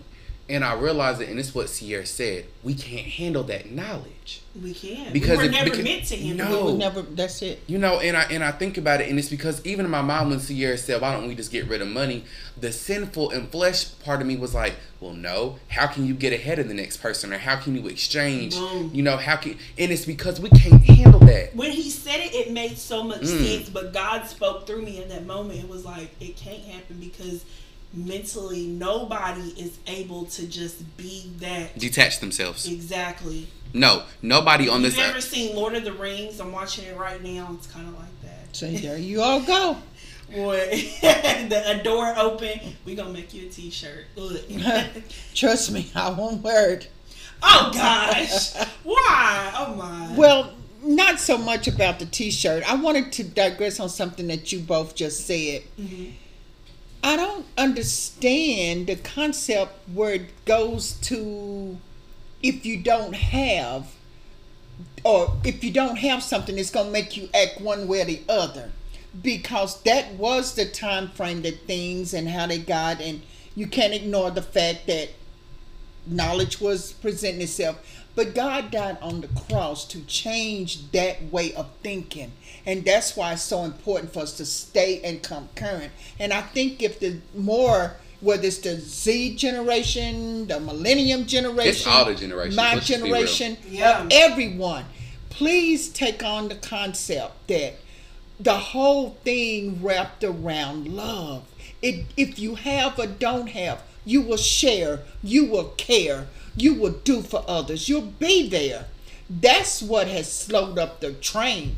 [0.50, 2.46] And I realized it, and it's what Sierra said.
[2.62, 4.40] We can't handle that knowledge.
[4.60, 6.48] We can't because we were never because, meant to handle.
[6.48, 7.02] No, we never.
[7.02, 7.62] That's it.
[7.66, 10.30] You know, and I and I think about it, and it's because even my mom,
[10.30, 12.24] when Sierra said, "Why don't we just get rid of money?"
[12.58, 15.58] The sinful and flesh part of me was like, "Well, no.
[15.68, 18.56] How can you get ahead of the next person, or how can you exchange?
[18.56, 18.90] Boom.
[18.94, 21.54] You know, how can?" And it's because we can't handle that.
[21.54, 23.46] When he said it, it made so much mm.
[23.46, 23.68] sense.
[23.68, 25.60] But God spoke through me in that moment.
[25.60, 27.44] It was like it can't happen because
[27.92, 31.78] mentally nobody is able to just be that.
[31.78, 32.70] Detach themselves.
[32.70, 33.48] Exactly.
[33.72, 36.40] No nobody on You've this you ever seen lord of the rings?
[36.40, 37.50] I'm watching it right now.
[37.54, 38.56] It's kind of like that.
[38.56, 39.76] So there you all go.
[40.34, 40.58] Boy,
[41.00, 42.60] the a door open.
[42.84, 44.06] We gonna make you a t-shirt.
[45.34, 46.90] Trust me i won't wear it.
[47.42, 48.54] Oh gosh.
[48.82, 49.52] Why?
[49.56, 50.14] Oh my.
[50.16, 52.70] Well not so much about the t-shirt.
[52.70, 55.62] I wanted to digress on something that you both just said.
[55.78, 56.10] Mm-hmm
[57.02, 61.78] I don't understand the concept where it goes to
[62.42, 63.94] if you don't have
[65.04, 68.04] or if you don't have something it's going to make you act one way or
[68.04, 68.72] the other.
[69.22, 73.22] Because that was the time frame that things and how they got and
[73.54, 75.10] you can't ignore the fact that
[76.06, 81.70] knowledge was presenting itself but god died on the cross to change that way of
[81.84, 82.32] thinking
[82.66, 86.40] and that's why it's so important for us to stay and come current and i
[86.40, 92.14] think if the more whether it's the Z generation, the millennium generation, it's all the
[92.14, 92.56] generations.
[92.56, 94.08] my Let's generation, yeah.
[94.10, 94.86] everyone,
[95.30, 97.74] please take on the concept that
[98.40, 101.44] the whole thing wrapped around love.
[101.80, 106.26] It, if you have or don't have, you will share, you will care,
[106.62, 108.86] you will do for others, you'll be there.
[109.28, 111.76] That's what has slowed up the train.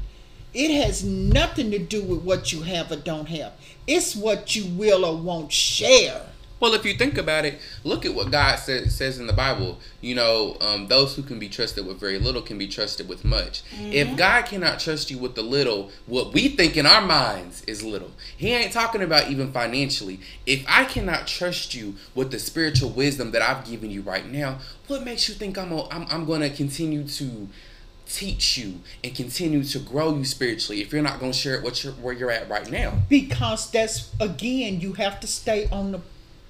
[0.53, 3.53] It has nothing to do with what you have or don't have.
[3.87, 6.23] It's what you will or won't share.
[6.61, 9.79] Well, if you think about it, look at what God says says in the Bible.
[10.03, 13.25] You know, um, those who can be trusted with very little can be trusted with
[13.25, 13.65] much.
[13.71, 13.93] Mm-hmm.
[13.93, 17.83] If God cannot trust you with the little, what we think in our minds is
[17.83, 18.13] little.
[18.37, 20.21] He ain't talking about even financially.
[20.45, 24.59] If I cannot trust you with the spiritual wisdom that I've given you right now,
[24.87, 27.49] what makes you think I'm a, I'm, I'm going to continue to
[28.07, 31.63] teach you and continue to grow you spiritually if you're not going to share it
[31.63, 32.99] what you're, where you're at right now?
[33.09, 36.01] Because that's again, you have to stay on the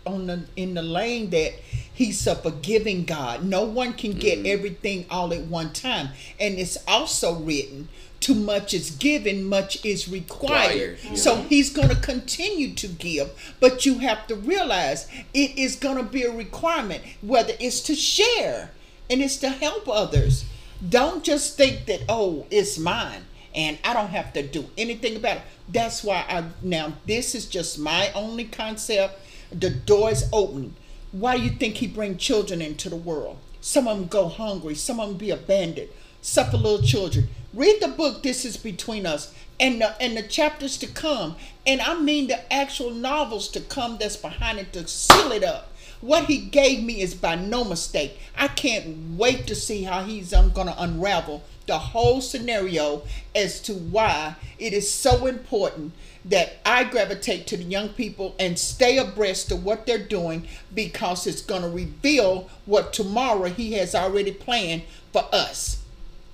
[0.07, 1.53] on the in the lane that
[1.93, 3.45] he's a forgiving God.
[3.45, 4.47] No one can get mm-hmm.
[4.47, 6.09] everything all at one time.
[6.39, 7.89] And it's also written,
[8.21, 10.99] too much is given, much is required.
[11.03, 11.15] Yeah.
[11.15, 15.97] So he's going to continue to give, but you have to realize it is going
[15.97, 18.71] to be a requirement, whether it's to share
[19.11, 20.45] and it's to help others.
[20.89, 25.39] Don't just think that, oh, it's mine and I don't have to do anything about
[25.39, 25.43] it.
[25.69, 29.21] That's why I now this is just my only concept
[29.53, 30.77] the door is open.
[31.13, 33.39] Why do you think he bring children into the world?
[33.61, 34.75] Some of them go hungry.
[34.75, 35.89] Some of them be abandoned.
[36.23, 37.29] Suffer little children.
[37.53, 38.23] Read the book.
[38.23, 41.37] This is between us, and the and the chapters to come,
[41.67, 43.99] and I mean the actual novels to come.
[43.99, 45.70] That's behind it to seal it up.
[46.01, 48.19] What he gave me is by no mistake.
[48.37, 53.03] I can't wait to see how he's um, going to unravel the whole scenario
[53.35, 55.93] as to why it is so important
[56.25, 61.27] that I gravitate to the young people and stay abreast of what they're doing because
[61.27, 64.83] it's going to reveal what tomorrow he has already planned
[65.13, 65.83] for us.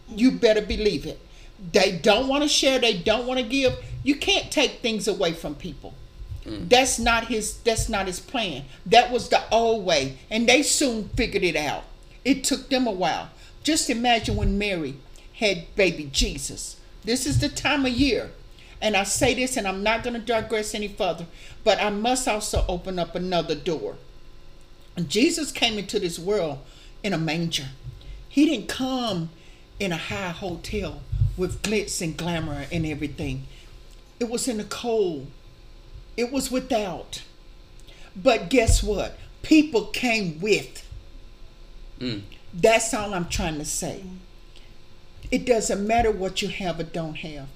[0.08, 1.20] You better believe it.
[1.72, 3.76] They don't want to share, they don't want to give.
[4.04, 5.94] You can't take things away from people.
[6.46, 6.68] Mm.
[6.68, 8.64] That's not his that's not his plan.
[8.86, 11.84] That was the old way and they soon figured it out.
[12.24, 13.30] It took them a while.
[13.62, 14.96] Just imagine when Mary
[15.34, 16.76] had baby Jesus.
[17.04, 18.30] This is the time of year
[18.80, 21.26] and I say this, and I'm not going to digress any further,
[21.64, 23.96] but I must also open up another door.
[25.08, 26.58] Jesus came into this world
[27.02, 27.68] in a manger.
[28.28, 29.30] He didn't come
[29.78, 31.00] in a high hotel
[31.36, 33.46] with glitz and glamour and everything.
[34.20, 35.26] It was in the cold.
[36.16, 37.22] It was without.
[38.14, 39.18] But guess what?
[39.42, 40.88] People came with.
[42.00, 42.22] Mm.
[42.52, 44.02] That's all I'm trying to say.
[45.30, 47.48] It doesn't matter what you have or don't have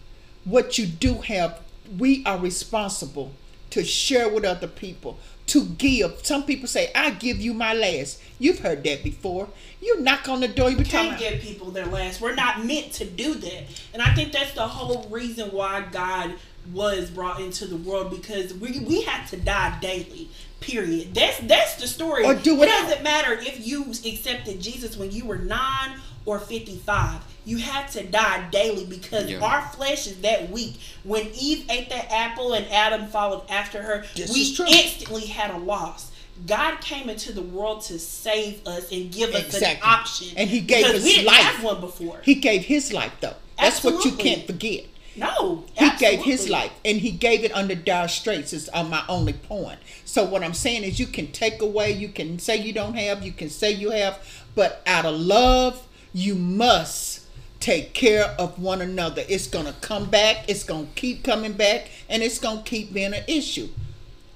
[0.45, 1.61] what you do have,
[1.99, 3.33] we are responsible
[3.71, 6.25] to share with other people, to give.
[6.25, 8.21] Some people say, I give you my last.
[8.39, 9.49] You've heard that before.
[9.81, 12.21] You knock on the door, you can't give people their last.
[12.21, 13.65] We're not meant to do that.
[13.93, 16.35] And I think that's the whole reason why God
[16.73, 20.29] was brought into the world because we we had to die daily.
[20.61, 21.15] Period.
[21.15, 22.25] That's that's the story.
[22.25, 22.65] Or do it.
[22.65, 27.59] It doesn't matter if you accepted Jesus when you were nine or fifty five you
[27.59, 29.41] have to die daily because yeah.
[29.41, 30.79] our flesh is that weak.
[31.05, 35.59] When Eve ate that apple and Adam followed after her, this we instantly had a
[35.59, 36.13] loss.
[36.47, 39.89] God came into the world to save us and give us exactly.
[39.89, 40.39] an option.
[40.39, 41.41] And He gave us we didn't life.
[41.41, 42.21] Have one before.
[42.23, 43.35] He gave His life though.
[43.59, 43.97] That's Absolutely.
[43.99, 44.85] what you can't forget.
[45.17, 46.17] No, he absolutely.
[46.17, 48.53] gave his life, and he gave it under dire straits.
[48.53, 49.81] Is on my only point.
[50.05, 53.23] So what I'm saying is, you can take away, you can say you don't have,
[53.23, 54.19] you can say you have,
[54.55, 57.27] but out of love, you must
[57.59, 59.23] take care of one another.
[59.29, 62.65] It's going to come back, it's going to keep coming back, and it's going to
[62.65, 63.69] keep being an issue.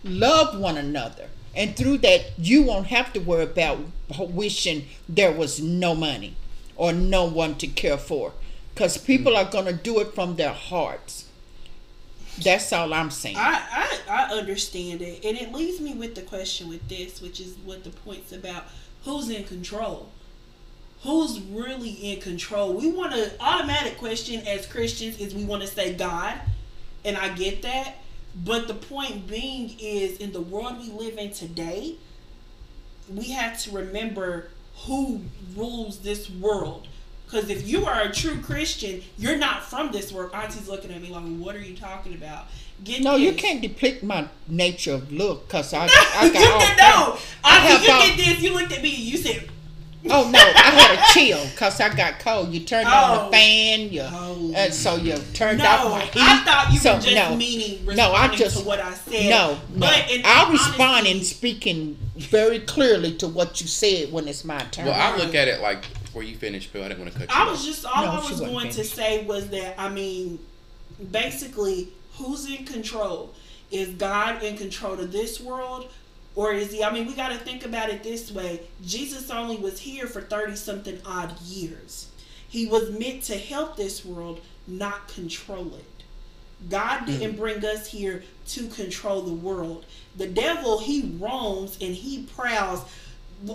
[0.04, 1.28] Love one another.
[1.56, 3.78] And through that, you won't have to worry about
[4.18, 6.37] wishing there was no money
[6.76, 8.32] or no one to care for.
[8.74, 9.44] Because people mm.
[9.44, 11.28] are going to do it from their hearts.
[12.42, 13.37] That's all I'm saying.
[13.37, 15.24] I, I, I understand it.
[15.24, 18.64] And it leaves me with the question with this, which is what the point's about.
[19.04, 20.08] Who's in control?
[21.04, 22.72] who's really in control?
[22.72, 26.34] We want to automatic question as Christians is we want to say God,
[27.04, 27.98] and I get that.
[28.34, 31.96] But the point being is, in the world we live in today,
[33.08, 34.48] we have to remember
[34.87, 35.20] who
[35.54, 36.88] rules this world.
[37.35, 40.31] Because if you are a true Christian, you're not from this world.
[40.33, 42.47] Auntie's looking at me like, "What are you talking about?"
[42.85, 43.23] Get no, this.
[43.23, 46.77] you can't depict my nature of look because I, I got all.
[46.77, 48.40] no, Auntie, you all, did this.
[48.40, 48.90] You looked at me.
[48.90, 49.49] You said,
[50.11, 52.53] Oh no, I had a chill because I got cold.
[52.53, 52.92] You turned oh.
[52.92, 54.53] on the fan, you oh.
[54.55, 56.23] uh, so you turned no, off my heat.
[56.23, 58.94] I thought you so, were just no, meaning responding no, I just, to what I
[58.94, 59.29] said.
[59.29, 60.20] No, but no.
[60.25, 64.85] I'll respond in speaking very clearly to what you said when it's my turn.
[64.85, 66.85] Well, I look at it like before you finish, Bill.
[66.85, 67.35] I didn't want to cut you.
[67.35, 68.79] I was just all no, I was going finished.
[68.79, 70.38] to say was that I mean,
[71.11, 73.35] basically, who's in control?
[73.72, 75.90] Is God in control of this world?
[76.37, 76.85] Or is he?
[76.85, 80.20] I mean, we got to think about it this way Jesus only was here for
[80.20, 82.11] 30 something odd years.
[82.48, 86.05] He was meant to help this world, not control it.
[86.70, 87.38] God didn't mm.
[87.38, 89.85] bring us here to control the world.
[90.16, 92.85] The devil, he roams and he prowls,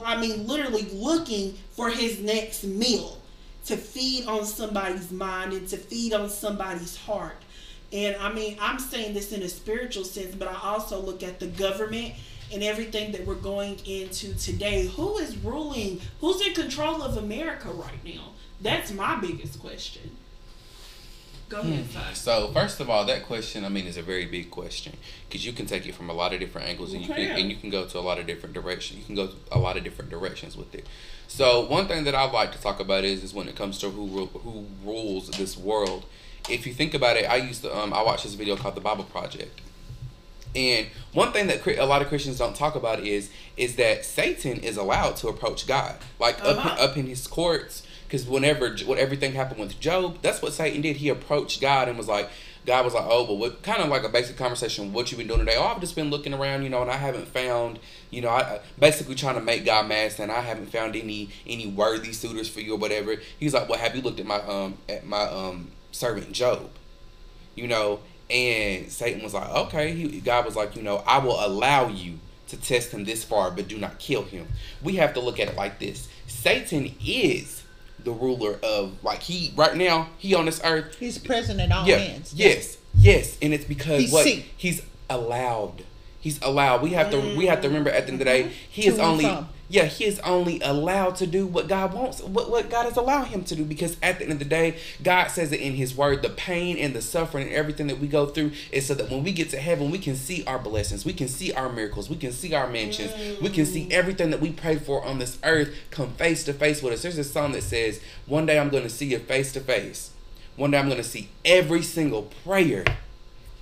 [0.03, 3.17] I mean, literally looking for his next meal
[3.65, 7.37] to feed on somebody's mind and to feed on somebody's heart.
[7.91, 11.39] And I mean, I'm saying this in a spiritual sense, but I also look at
[11.39, 12.13] the government
[12.51, 16.01] and everything that we're going into today, who is ruling?
[16.19, 18.31] Who's in control of America right now?
[18.61, 20.17] That's my biggest question.
[21.49, 22.13] Go ahead, hmm.
[22.13, 25.51] So first of all, that question, I mean, is a very big question because you
[25.51, 27.71] can take it from a lot of different angles, and you can and you can
[27.71, 28.99] go to a lot of different directions.
[28.99, 30.85] You can go a lot of different directions with it.
[31.27, 33.89] So one thing that I'd like to talk about is is when it comes to
[33.89, 36.05] who who rules this world.
[36.47, 38.81] If you think about it, I used to um I watched this video called the
[38.81, 39.59] Bible Project,
[40.55, 44.59] and one thing that a lot of Christians don't talk about is is that Satan
[44.59, 46.73] is allowed to approach God, like uh-huh.
[46.73, 47.83] up up in his courts.
[48.09, 50.95] Because whenever what everything happened with Job, that's what Satan did.
[50.95, 52.27] He approached God and was like,
[52.65, 54.91] God was like, oh, but what kind of like a basic conversation?
[54.91, 55.55] What you been doing today?
[55.55, 57.77] Oh, I've just been looking around, you know, and I haven't found,
[58.09, 61.67] you know, I basically trying to make God mad, and I haven't found any any
[61.67, 63.17] worthy suitors for you or whatever.
[63.39, 66.71] He's like, well, have you looked at my um at my um servant Job?
[67.53, 69.93] You know, and Satan was like, okay.
[69.93, 72.17] He, God was like, you know, I will allow you
[72.47, 74.47] to test him this far, but do not kill him.
[74.81, 77.58] We have to look at it like this Satan is
[78.03, 80.97] the ruler of, like, he, right now, he on this earth.
[80.99, 82.33] He's present in all yeah, hands.
[82.33, 83.37] Yes, yes.
[83.41, 84.25] And it's because he's what?
[84.25, 85.83] He's allowed.
[86.19, 86.81] He's allowed.
[86.81, 88.99] We have to, we have to remember at the end of the day, he is
[88.99, 89.25] only.
[89.25, 92.97] From yeah, he is only allowed to do what God wants, what, what God has
[92.97, 93.63] allowed him to do.
[93.63, 96.77] Because at the end of the day, God says it in his word, the pain
[96.77, 99.51] and the suffering and everything that we go through is so that when we get
[99.51, 102.55] to heaven, we can see our blessings, we can see our miracles, we can see
[102.55, 103.41] our mansions, mm.
[103.41, 103.91] we can see mm.
[103.91, 107.03] everything that we pray for on this earth come face to face with us.
[107.03, 110.11] There's a song that says, One day I'm going to see you face to face.
[110.55, 112.85] One day I'm going to see every single prayer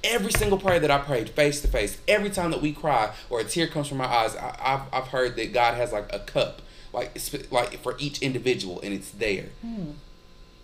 [0.04, 3.40] every single prayer that I prayed face to face, every time that we cry or
[3.40, 6.20] a tear comes from my eyes, I, have I've heard that God has like a
[6.20, 6.62] cup,
[6.94, 7.18] like
[7.52, 9.50] like for each individual, and it's there.
[9.62, 9.92] Hmm.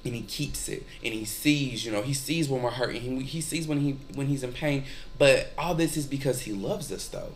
[0.06, 3.24] And he keeps it, and he sees, you know, he sees when we're hurting, he,
[3.24, 4.84] he sees when he when he's in pain.
[5.18, 7.34] But all this is because he loves us, though.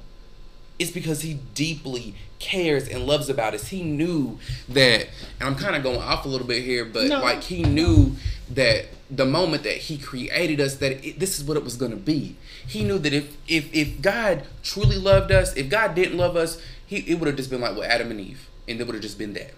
[0.77, 3.69] It's because he deeply cares and loves about us.
[3.69, 4.37] He knew
[4.69, 5.07] that,
[5.39, 7.21] and I'm kind of going off a little bit here, but no.
[7.21, 8.15] like he knew
[8.49, 11.91] that the moment that he created us that it, this is what it was going
[11.91, 12.35] to be.
[12.65, 16.61] He knew that if if if god truly loved us if god didn't love us
[16.85, 19.01] he it would have just been like with adam and eve and it would have
[19.01, 19.53] just been that.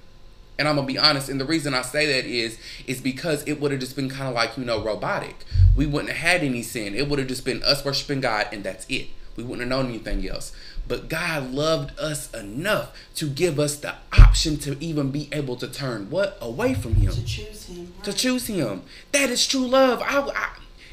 [0.58, 3.62] And i'm gonna be honest and the reason i say that is is because it
[3.62, 5.46] would have just been kind of like you know robotic.
[5.76, 6.96] We wouldn't have had any sin.
[6.96, 9.08] It would have just been us worshiping god and that's it.
[9.36, 10.52] We wouldn't have known anything else
[10.90, 15.68] but God loved us enough to give us the option to even be able to
[15.68, 17.12] turn what away from Him.
[17.14, 17.94] To choose Him.
[17.96, 18.04] Right?
[18.04, 18.82] To choose Him.
[19.14, 20.02] That is true love.
[20.02, 20.50] I, I,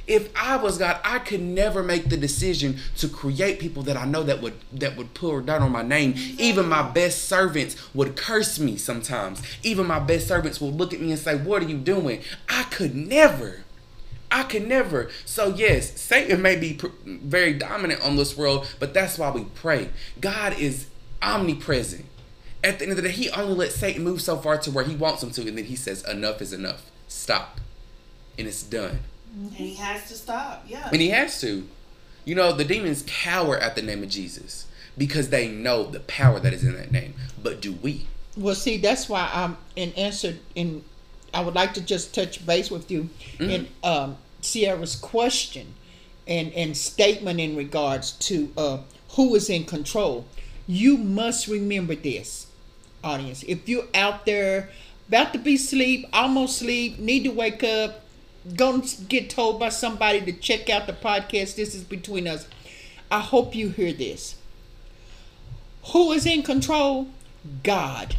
[0.07, 4.05] if I was God, I could never make the decision to create people that I
[4.05, 6.15] know that would that would pour down on my name.
[6.39, 9.43] Even my best servants would curse me sometimes.
[9.63, 12.65] Even my best servants would look at me and say, "What are you doing?" I
[12.65, 13.65] could never.
[14.31, 15.11] I can never.
[15.25, 19.45] So, yes, Satan may be pr- very dominant on this world, but that's why we
[19.45, 19.91] pray.
[20.21, 20.87] God is
[21.23, 22.07] omnipresent.
[22.65, 24.85] At the end of the day, he only lets Satan move so far to where
[24.85, 26.91] he wants him to, and then he says, Enough is enough.
[27.07, 27.61] Stop.
[28.39, 29.01] And it's done.
[29.33, 30.89] And he has to stop, yeah.
[30.91, 31.69] And he has to.
[32.25, 34.67] You know, the demons cower at the name of Jesus
[34.99, 37.15] because they know the power that is in that name.
[37.41, 38.07] But do we?
[38.37, 40.83] Well, see, that's why I'm in answer in
[41.37, 43.51] I would like to just touch base with you mm-hmm.
[43.51, 45.75] in um, Sierra's question
[46.27, 48.79] and, and statement in regards to uh,
[49.11, 50.25] who is in control.
[50.67, 52.47] You must remember this,
[53.05, 53.43] audience.
[53.43, 54.71] If you're out there
[55.09, 58.01] about to be asleep, almost sleep, need to wake up,
[58.55, 61.57] gonna get told by somebody to check out the podcast.
[61.57, 62.49] This is between us.
[63.11, 64.37] I hope you hear this.
[65.93, 67.09] Who is in control?
[67.63, 68.17] God,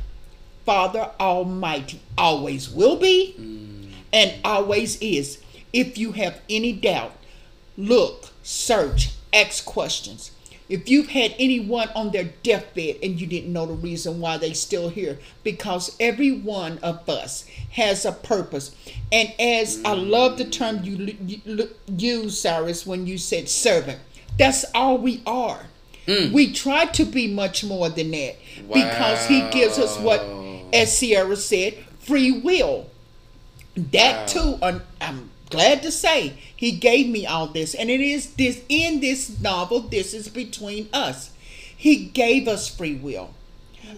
[0.67, 3.89] Father Almighty, always will be mm.
[4.11, 5.41] and always is.
[5.71, 7.13] If you have any doubt,
[7.77, 10.31] look, search, ask questions.
[10.67, 14.51] If you've had anyone on their deathbed and you didn't know the reason why they
[14.51, 18.75] still here, because every one of us has a purpose.
[19.09, 24.01] And as I love the term you, you use, Cyrus, when you said servant,
[24.37, 25.67] that's all we are.
[26.07, 26.33] Mm.
[26.33, 28.73] We try to be much more than that wow.
[28.73, 30.21] because He gives us what,
[30.73, 32.89] as Sierra said, free will.
[33.75, 34.57] That wow.
[34.57, 38.99] too, I'm glad to say, He gave me all this, and it is this in
[38.99, 39.81] this novel.
[39.81, 41.31] This is between us.
[41.75, 43.33] He gave us free will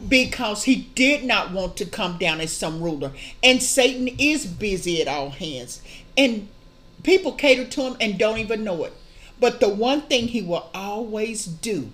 [0.07, 3.11] because he did not want to come down as some ruler.
[3.43, 5.81] And Satan is busy at all hands.
[6.17, 6.47] And
[7.03, 8.93] people cater to him and don't even know it.
[9.39, 11.91] But the one thing he will always do,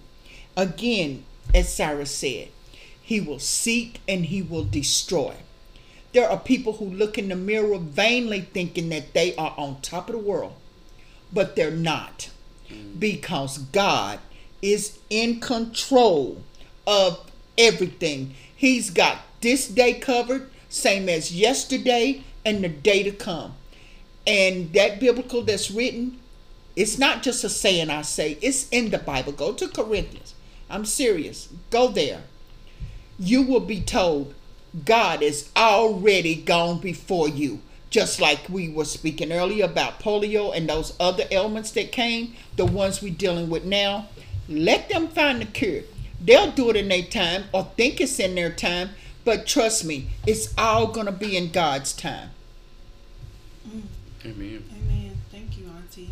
[0.58, 1.24] again,
[1.54, 2.50] as Cyrus said,
[3.06, 5.36] he will seek and he will destroy.
[6.12, 10.10] There are people who look in the mirror vainly thinking that they are on top
[10.10, 10.56] of the world,
[11.32, 12.32] but they're not
[12.68, 13.00] mm.
[13.00, 14.18] because God
[14.60, 16.42] is in control
[16.88, 17.30] of
[17.60, 18.34] everything.
[18.56, 23.54] He's got this day covered, same as yesterday and the day to come.
[24.26, 26.18] And that biblical that's written,
[26.76, 29.32] it's not just a saying I say, it's in the Bible.
[29.32, 30.34] Go to Corinthians.
[30.72, 31.50] I'm serious.
[31.70, 32.24] Go there.
[33.18, 34.34] You will be told
[34.84, 37.62] God is already gone before you.
[37.90, 42.66] Just like we were speaking earlier about polio and those other ailments that came, the
[42.66, 44.10] ones we're dealing with now.
[44.50, 45.84] Let them find the cure.
[46.20, 48.90] They'll do it in their time or think it's in their time,
[49.24, 52.32] but trust me, it's all going to be in God's time.
[54.26, 54.64] Amen.
[54.72, 55.18] Amen.
[55.32, 56.10] Thank you, Auntie,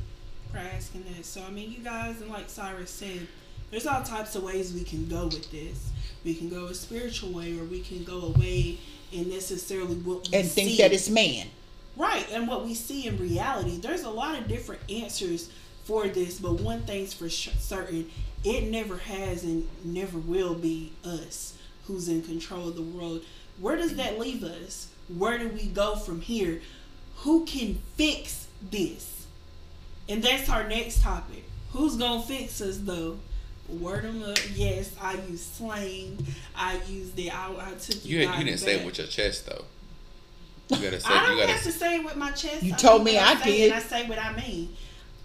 [0.51, 1.25] for asking that.
[1.25, 3.27] So, I mean, you guys, and like Cyrus said,
[3.71, 5.89] there's all types of ways we can go with this.
[6.23, 8.79] We can go a spiritual way, or we can go away
[9.13, 10.77] and necessarily what we and think see.
[10.77, 11.47] that it's man.
[11.95, 13.77] Right, and what we see in reality.
[13.79, 15.51] There's a lot of different answers
[15.83, 18.09] for this, but one thing's for certain:
[18.43, 21.55] it never has and never will be us
[21.85, 23.23] who's in control of the world.
[23.59, 24.87] Where does that leave us?
[25.07, 26.61] Where do we go from here?
[27.17, 29.27] Who can fix this?
[30.09, 31.43] And that's our next topic.
[31.71, 33.17] Who's gonna fix us though?
[33.73, 34.37] Word them up.
[34.53, 36.25] Yes, I use slang.
[36.55, 37.31] I use the.
[37.31, 38.19] I, I took you.
[38.19, 39.65] You, you didn't say it with your chest though.
[40.69, 41.09] You gotta say.
[41.09, 42.63] I don't you gotta, have to say it with my chest.
[42.63, 43.71] You I told me I, I did.
[43.73, 44.75] I say what I mean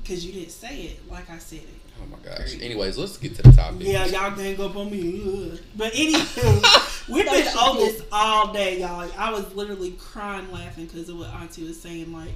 [0.02, 1.78] because you didn't say it like I said it.
[2.00, 2.54] Oh my gosh.
[2.60, 3.82] Anyways, let's get to the topic.
[3.82, 5.58] Yeah, y'all gang up on me.
[5.76, 9.10] But anywho, we've been on this all day, y'all.
[9.18, 12.12] I was literally crying laughing because of what Auntie was saying.
[12.12, 12.32] Like,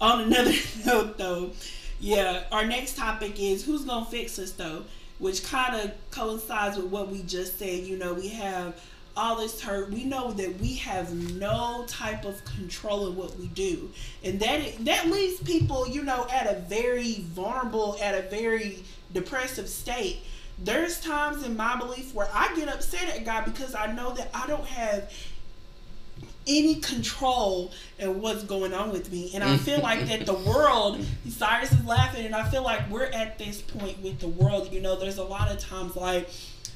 [0.00, 0.52] on another
[0.86, 1.50] note, though,
[2.00, 4.84] yeah, our next topic is who's gonna fix us, though,
[5.20, 7.84] which kind of coincides with what we just said.
[7.84, 8.80] You know, we have
[9.16, 13.48] all this hurt we know that we have no type of control of what we
[13.48, 13.90] do
[14.22, 18.78] and that that leaves people you know at a very vulnerable at a very
[19.12, 20.20] depressive state
[20.60, 24.30] there's times in my belief where i get upset at god because i know that
[24.32, 25.12] i don't have
[26.50, 31.04] any control in what's going on with me and i feel like that the world
[31.28, 34.80] cyrus is laughing and i feel like we're at this point with the world you
[34.80, 36.28] know there's a lot of times like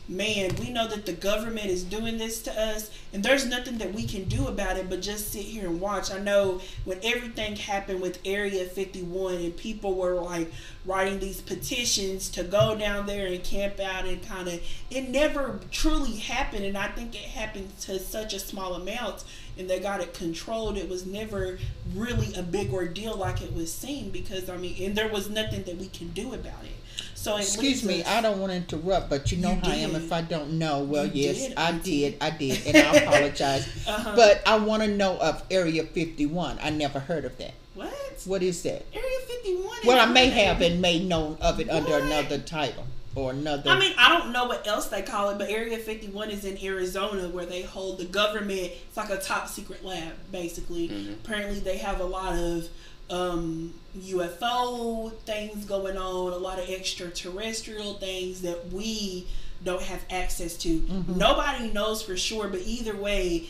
[0.08, 3.94] man, we know that the government is doing this to us, and there's nothing that
[3.94, 6.10] we can do about it but just sit here and watch.
[6.10, 10.52] I know when everything happened with Area 51 and people were like
[10.84, 14.60] writing these petitions to go down there and camp out and kind of,
[14.90, 19.24] it never truly happened, and I think it happened to such a small amount
[19.58, 20.76] and they got it controlled.
[20.76, 21.58] It was never
[21.94, 25.62] really a big ordeal like it was seen because I mean, and there was nothing
[25.64, 26.76] that we can do about it.
[27.14, 29.72] So excuse me, I don't want to interrupt, but you know you how did.
[29.72, 30.80] I am if I don't know.
[30.80, 31.56] Well, you yes, did.
[31.56, 33.66] I did, I did, and I apologize.
[33.86, 34.12] uh-huh.
[34.14, 36.58] But I want to know of Area Fifty One.
[36.62, 37.54] I never heard of that.
[37.74, 37.94] What?
[38.26, 38.84] What is that?
[38.92, 39.78] Area Fifty One.
[39.86, 41.76] Well, I may have and made known of it what?
[41.76, 43.70] under another title or another.
[43.70, 46.62] I mean, I don't know what else they call it, but Area 51 is in
[46.64, 48.72] Arizona where they hold the government.
[48.88, 50.88] It's like a top secret lab, basically.
[50.88, 51.12] Mm-hmm.
[51.12, 52.68] Apparently, they have a lot of
[53.10, 59.26] um, UFO things going on, a lot of extraterrestrial things that we
[59.62, 60.80] don't have access to.
[60.80, 61.18] Mm-hmm.
[61.18, 63.48] Nobody knows for sure, but either way,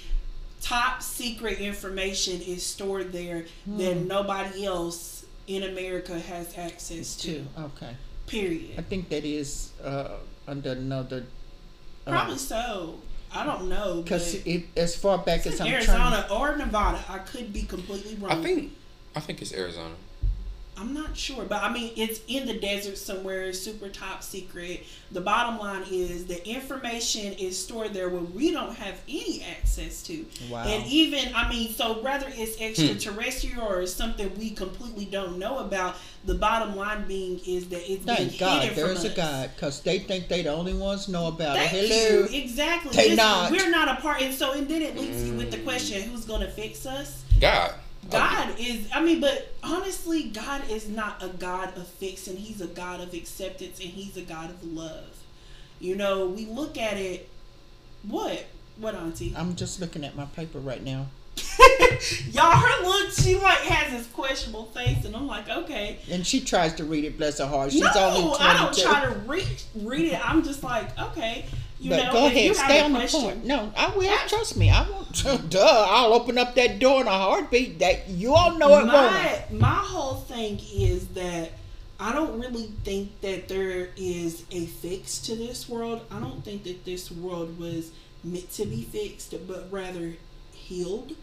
[0.61, 3.79] top secret information is stored there mm.
[3.79, 7.45] that nobody else in America has access to.
[7.57, 7.63] to.
[7.65, 7.95] Okay.
[8.27, 8.79] Period.
[8.79, 10.17] I think that is uh,
[10.49, 11.25] under another.
[12.07, 12.97] Uh, Probably so.
[13.35, 14.47] I don't know because
[14.77, 18.31] as far back as I'm Arizona or Nevada, I could be completely wrong.
[18.31, 18.73] I think
[19.17, 19.95] I think it's Arizona.
[20.77, 24.85] I'm not sure, but I mean, it's in the desert somewhere, super top secret.
[25.13, 30.03] The bottom line is the information is stored there where we don't have any access
[30.05, 30.27] to.
[30.51, 30.65] Wow.
[30.67, 32.65] And even, I mean, so whether it's hmm.
[32.65, 33.73] extraterrestrial hmm.
[33.73, 38.31] or something we completely don't know about, the bottom line being is that it's Thank
[38.31, 41.57] being God, hidden there's a God, because they think they the only ones know about
[41.57, 41.89] Thank it.
[41.89, 42.27] Hello.
[42.27, 42.43] You.
[42.43, 42.97] Exactly.
[42.97, 43.53] They not.
[43.53, 44.23] We're not a part.
[44.23, 45.27] And so, and then it leaves mm.
[45.29, 47.23] you with the question, who's going to fix us?
[47.41, 47.75] God.
[48.11, 52.37] God is, I mean, but honestly, God is not a God of fixing.
[52.37, 55.23] He's a God of acceptance and He's a God of love.
[55.81, 57.29] You know, we look at it.
[58.03, 58.47] What?
[58.77, 59.35] What, Auntie?
[59.37, 61.07] I'm just looking at my paper right now.
[62.31, 65.99] Y'all, her look, she like has this questionable face, and I'm like, okay.
[66.11, 67.73] And she tries to read it, bless her heart.
[67.73, 70.29] She's no, I don't try to read read it.
[70.29, 71.47] I'm just like, okay.
[71.81, 73.45] You but know, go ahead, stay on question, the point.
[73.45, 74.09] No, I will.
[74.09, 75.51] I, trust me, I won't.
[75.51, 77.79] Duh, I'll open up that door in a heartbeat.
[77.81, 79.61] That you all know it my, won't.
[79.61, 81.51] My whole thing is that
[81.99, 86.03] I don't really think that there is a fix to this world.
[86.11, 87.91] I don't think that this world was
[88.23, 90.15] meant to be fixed, but rather
[90.65, 91.15] healed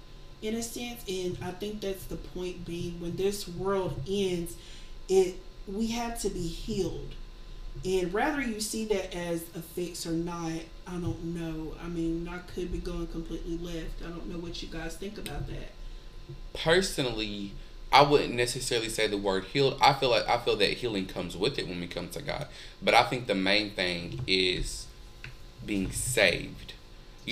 [0.42, 1.04] in a sense.
[1.08, 4.56] And I think that's the point being when this world ends,
[5.10, 5.36] it
[5.68, 7.16] we have to be healed
[7.84, 10.52] and whether you see that as a fix or not,
[10.86, 11.74] I don't know.
[11.84, 14.04] I mean, I could be going completely left.
[14.06, 15.72] I don't know what you guys think about that.
[16.54, 17.54] Personally,
[17.92, 19.78] I wouldn't necessarily say the word healed.
[19.82, 22.48] I feel like I feel that healing comes with it when we come to God.
[22.82, 24.86] But I think the main thing is
[25.66, 26.74] being saved.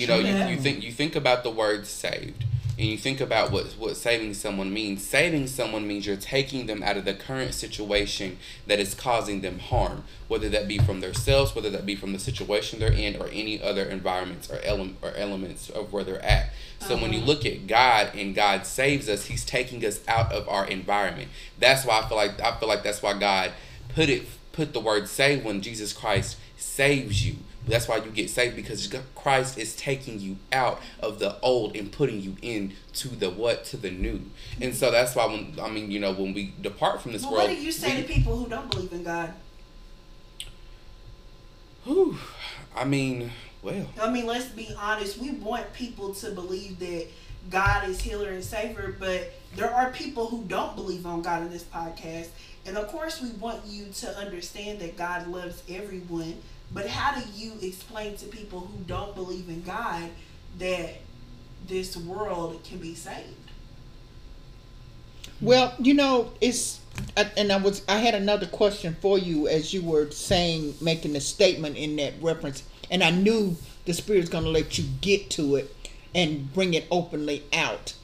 [0.00, 2.44] You know, you, you think you think about the word saved
[2.80, 6.82] and you think about what what saving someone means saving someone means you're taking them
[6.82, 11.54] out of the current situation that is causing them harm whether that be from themselves
[11.54, 15.12] whether that be from the situation they're in or any other environments or element or
[15.14, 17.02] elements of where they're at so uh-huh.
[17.02, 17.26] when you uh-huh.
[17.26, 21.28] look at God and God saves us he's taking us out of our environment
[21.58, 23.52] that's why I feel like I feel like that's why God
[23.94, 24.22] put it
[24.52, 27.36] put the word save when Jesus Christ saves you
[27.70, 31.90] that's why you get saved because Christ is taking you out of the old and
[31.90, 34.22] putting you into the what to the new.
[34.60, 37.32] And so that's why when I mean, you know, when we depart from this well,
[37.32, 39.32] world, what do you say we, to people who don't believe in God?
[41.84, 42.18] Whew,
[42.76, 43.30] I mean,
[43.62, 43.86] well.
[44.00, 45.18] I mean, let's be honest.
[45.18, 47.06] We want people to believe that
[47.48, 51.50] God is healer and savior, but there are people who don't believe on God in
[51.50, 52.28] this podcast.
[52.66, 56.36] And of course, we want you to understand that God loves everyone
[56.72, 60.10] but how do you explain to people who don't believe in God
[60.58, 60.94] that
[61.66, 63.34] this world can be saved?
[65.40, 66.80] Well, you know, it's
[67.16, 71.20] and I was I had another question for you as you were saying making a
[71.20, 75.56] statement in that reference and I knew the spirit's going to let you get to
[75.56, 75.74] it
[76.14, 77.94] and bring it openly out.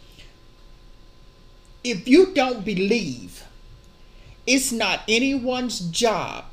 [1.85, 3.45] If you don't believe,
[4.47, 6.45] it's not anyone's job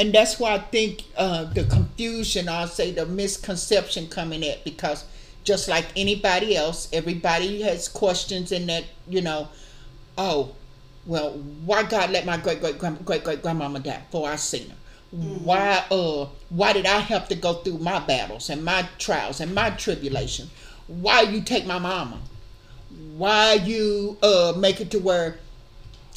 [0.00, 5.04] and that's why I think uh, the confusion, I'll say the misconception coming at because
[5.44, 9.48] just like anybody else, everybody has questions in that, you know,
[10.16, 10.54] oh,
[11.04, 11.32] well,
[11.66, 14.76] why God let my great great great great great grandmama die before I seen her?
[15.14, 15.44] Mm-hmm.
[15.44, 19.54] Why uh why did I have to go through my battles and my trials and
[19.54, 20.48] my tribulation?
[20.86, 22.20] Why you take my mama?
[23.18, 25.36] Why you uh make it to where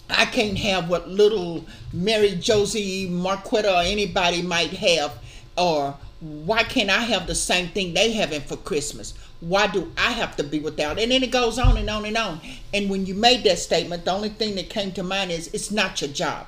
[0.10, 5.18] I can't have what little Mary Josie Marquetta or anybody might have,
[5.58, 9.14] or why can't I have the same thing they having for Christmas?
[9.39, 10.99] Why do I have to be without?
[10.99, 12.39] And then it goes on and on and on.
[12.74, 15.72] And when you made that statement, the only thing that came to mind is it's
[15.72, 16.47] not your job.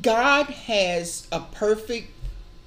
[0.00, 2.10] God has a perfect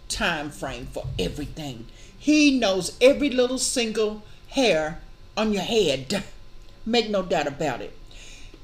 [0.08, 1.88] time frame for everything.
[2.18, 5.02] He knows every little single hair
[5.36, 6.24] on your head.
[6.86, 7.95] Make no doubt about it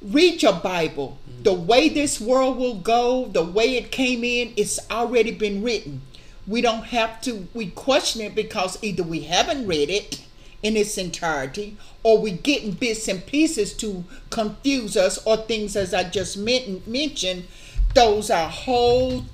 [0.01, 1.17] read your Bible.
[1.43, 6.01] The way this world will go, the way it came in, it's already been written.
[6.47, 10.23] We don't have to we question it because either we haven't read it
[10.63, 15.93] in its entirety or we getting bits and pieces to confuse us or things as
[15.93, 17.45] I just mentioned
[17.93, 19.25] those are whole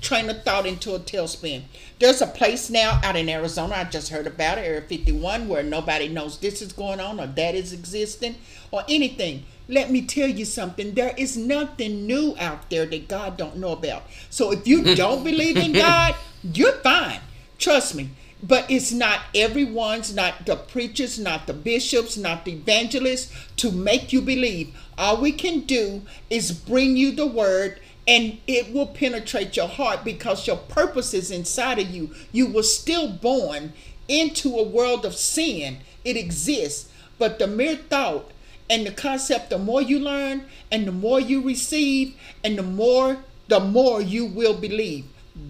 [0.00, 1.62] train of thought into a tailspin.
[1.98, 5.62] There's a place now out in Arizona, I just heard about it, Area 51, where
[5.62, 8.36] nobody knows this is going on or that is existing
[8.70, 9.44] or anything.
[9.68, 10.94] Let me tell you something.
[10.94, 14.04] There is nothing new out there that God don't know about.
[14.30, 17.20] So if you don't believe in God, you're fine.
[17.58, 18.10] Trust me.
[18.42, 24.12] But it's not everyone's, not the preachers, not the bishops, not the evangelists to make
[24.12, 24.76] you believe.
[24.98, 30.04] All we can do is bring you the word and it will penetrate your heart
[30.04, 32.14] because your purpose is inside of you.
[32.32, 33.72] You were still born
[34.08, 35.78] into a world of sin.
[36.04, 36.90] It exists.
[37.18, 38.30] But the mere thought
[38.70, 43.18] And the concept, the more you learn and the more you receive and the more
[43.48, 45.04] the more you will believe.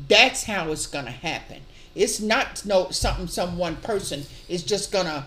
[0.08, 1.60] That's how it's gonna happen.
[1.94, 5.26] It's not no something some one person is just gonna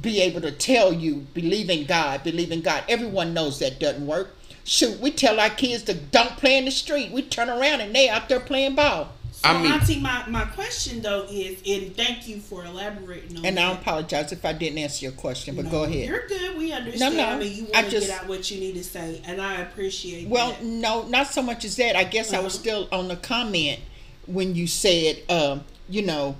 [0.00, 2.84] be able to tell you believe in God, believe in God.
[2.88, 4.36] Everyone knows that doesn't work.
[4.64, 7.10] Shoot, we tell our kids to don't play in the street.
[7.10, 9.12] We turn around and they out there playing ball.
[9.44, 13.44] So, I mean, Auntie, my, my question though is, and thank you for elaborating on
[13.44, 13.72] And that.
[13.72, 16.08] I apologize if I didn't answer your question, but no, go ahead.
[16.08, 16.56] You're good.
[16.56, 17.14] We understand.
[17.14, 17.28] No, no.
[17.28, 20.28] I mean, you want to get out what you need to say, and I appreciate.
[20.28, 20.64] Well, that.
[20.64, 21.94] no, not so much as that.
[21.94, 22.40] I guess uh-huh.
[22.40, 22.62] I was uh-huh.
[22.62, 23.80] still on the comment
[24.26, 26.36] when you said, um, you know,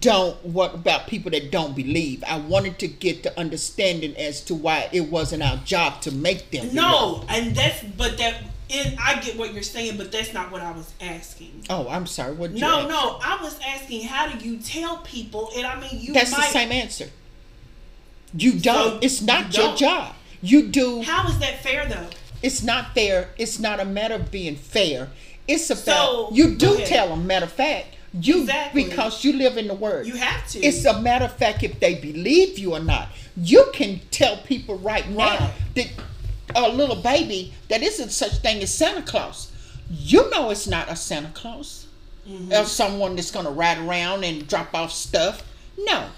[0.00, 2.22] don't what about people that don't believe.
[2.24, 6.52] I wanted to get the understanding as to why it wasn't our job to make
[6.52, 6.72] them.
[6.72, 7.30] No, believe.
[7.30, 8.36] and that's but that
[8.70, 11.64] and I get what you're saying, but that's not what I was asking.
[11.68, 12.34] Oh, I'm sorry.
[12.34, 12.52] What?
[12.52, 12.88] No, ask?
[12.88, 13.18] no.
[13.22, 15.50] I was asking, how do you tell people?
[15.56, 16.14] And I mean, you.
[16.14, 17.08] That's might, the same answer.
[18.36, 18.94] You don't.
[18.94, 19.78] So it's not you your don't.
[19.78, 20.14] job.
[20.40, 21.02] You do.
[21.02, 22.08] How is that fair, though?
[22.42, 23.30] It's not fair.
[23.38, 25.08] It's not a matter of being fair.
[25.46, 27.26] It's about so, you do tell them.
[27.26, 28.84] Matter of fact, you exactly.
[28.84, 30.06] because you live in the word.
[30.06, 30.60] You have to.
[30.60, 33.08] It's a matter of fact if they believe you or not.
[33.36, 35.52] You can tell people right now right.
[35.74, 35.92] that
[36.54, 39.50] a little baby that isn't such thing as Santa Claus.
[39.90, 41.86] You know it's not a Santa Claus.
[42.28, 42.52] Mm-hmm.
[42.52, 45.42] Or someone that's gonna ride around and drop off stuff.
[45.76, 46.08] No.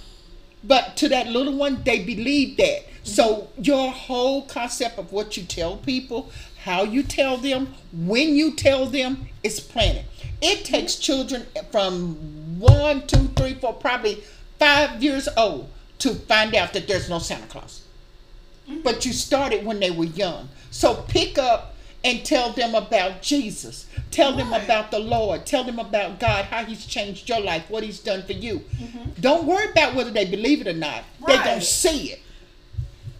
[0.62, 2.86] But to that little one, they believe that.
[2.86, 3.04] Mm-hmm.
[3.04, 6.30] So your whole concept of what you tell people,
[6.62, 10.04] how you tell them, when you tell them, is planted.
[10.40, 11.02] It takes mm-hmm.
[11.02, 12.14] children from
[12.60, 14.22] one, two, three, four, probably
[14.58, 15.68] five years old
[15.98, 17.82] to find out that there's no Santa Claus.
[18.82, 20.48] But you started when they were young.
[20.70, 23.86] So pick up and tell them about Jesus.
[24.10, 24.38] Tell right.
[24.38, 25.44] them about the Lord.
[25.44, 28.60] Tell them about God, how He's changed your life, what He's done for you.
[28.60, 29.20] Mm-hmm.
[29.20, 31.04] Don't worry about whether they believe it or not.
[31.20, 31.28] Right.
[31.36, 32.20] They're going to see it.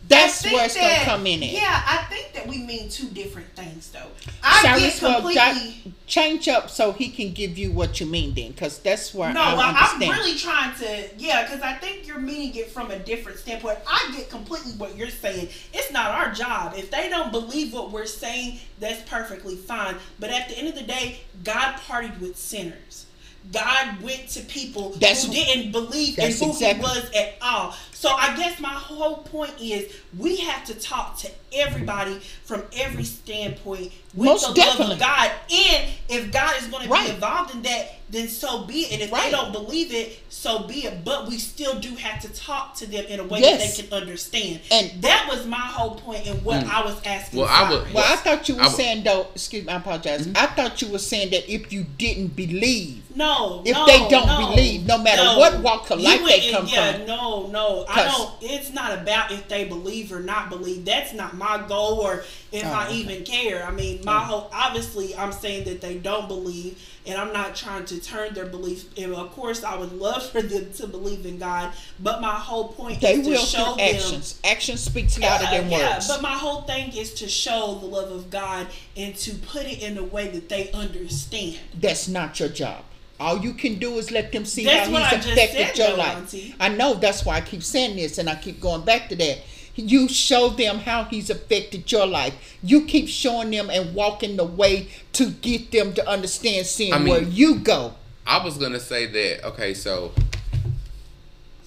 [0.09, 1.51] That's where it's gonna come in at.
[1.51, 4.09] Yeah, I think that we mean two different things though.
[4.43, 8.35] I Cyrus, get completely well, change up so he can give you what you mean
[8.35, 12.07] then, because that's where no, I well, I'm really trying to yeah, because I think
[12.07, 13.79] you're meaning it from a different standpoint.
[13.87, 15.49] I get completely what you're saying.
[15.73, 18.61] It's not our job if they don't believe what we're saying.
[18.79, 19.97] That's perfectly fine.
[20.21, 23.06] But at the end of the day, God partied with sinners.
[23.53, 26.73] God went to people that's, who didn't believe in who exactly.
[26.75, 27.75] he was at all.
[27.93, 33.05] So I guess my whole point is we have to talk to everybody from every
[33.05, 34.85] standpoint with Most the definitely.
[34.87, 35.31] love of God.
[35.51, 37.09] And if God is going to right.
[37.09, 38.93] be involved in that, then so be it.
[38.93, 39.25] And if right.
[39.25, 41.05] they don't believe it, so be it.
[41.05, 43.77] But we still do have to talk to them in a way yes.
[43.77, 44.61] that they can understand.
[44.71, 46.71] And that was my whole point in what mm.
[46.71, 47.41] I was asking.
[47.41, 49.29] Well, I was, well, I thought you were saying though.
[49.35, 50.27] Excuse me, I apologize.
[50.27, 50.37] Mm-hmm.
[50.37, 54.27] I thought you were saying that if you didn't believe, no, if no, they don't
[54.27, 55.39] no, believe, no matter no.
[55.39, 58.35] what walk of life they come yeah, from, no, no, I don't.
[58.43, 60.85] It's not about if they believe or not believe.
[60.85, 62.97] That's not my goal, or if oh, I okay.
[62.97, 63.65] even care.
[63.65, 67.85] I mean, my whole obviously, I'm saying that they don't believe, and I'm not trying
[67.87, 68.87] to turn their belief.
[68.99, 72.69] And of course, I would love for them to believe in God, but my whole
[72.69, 74.41] point they is to show them actions.
[74.45, 76.09] Action speaks louder yeah, than yeah, words.
[76.09, 79.83] But my whole thing is to show the love of God and to put it
[79.83, 81.59] in a way that they understand.
[81.79, 82.83] That's not your job.
[83.19, 86.19] All you can do is let them see that's how he's affected said, your life.
[86.19, 86.55] Auntie.
[86.61, 89.39] I know that's why I keep saying this and I keep going back to that.
[89.77, 92.57] You show them how he's affected your life.
[92.63, 96.99] You keep showing them and walking the way to get them to understand seeing I
[96.99, 97.95] mean, where you go.
[98.27, 100.13] I was gonna say that, okay, so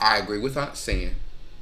[0.01, 1.15] I agree with Aunt Sam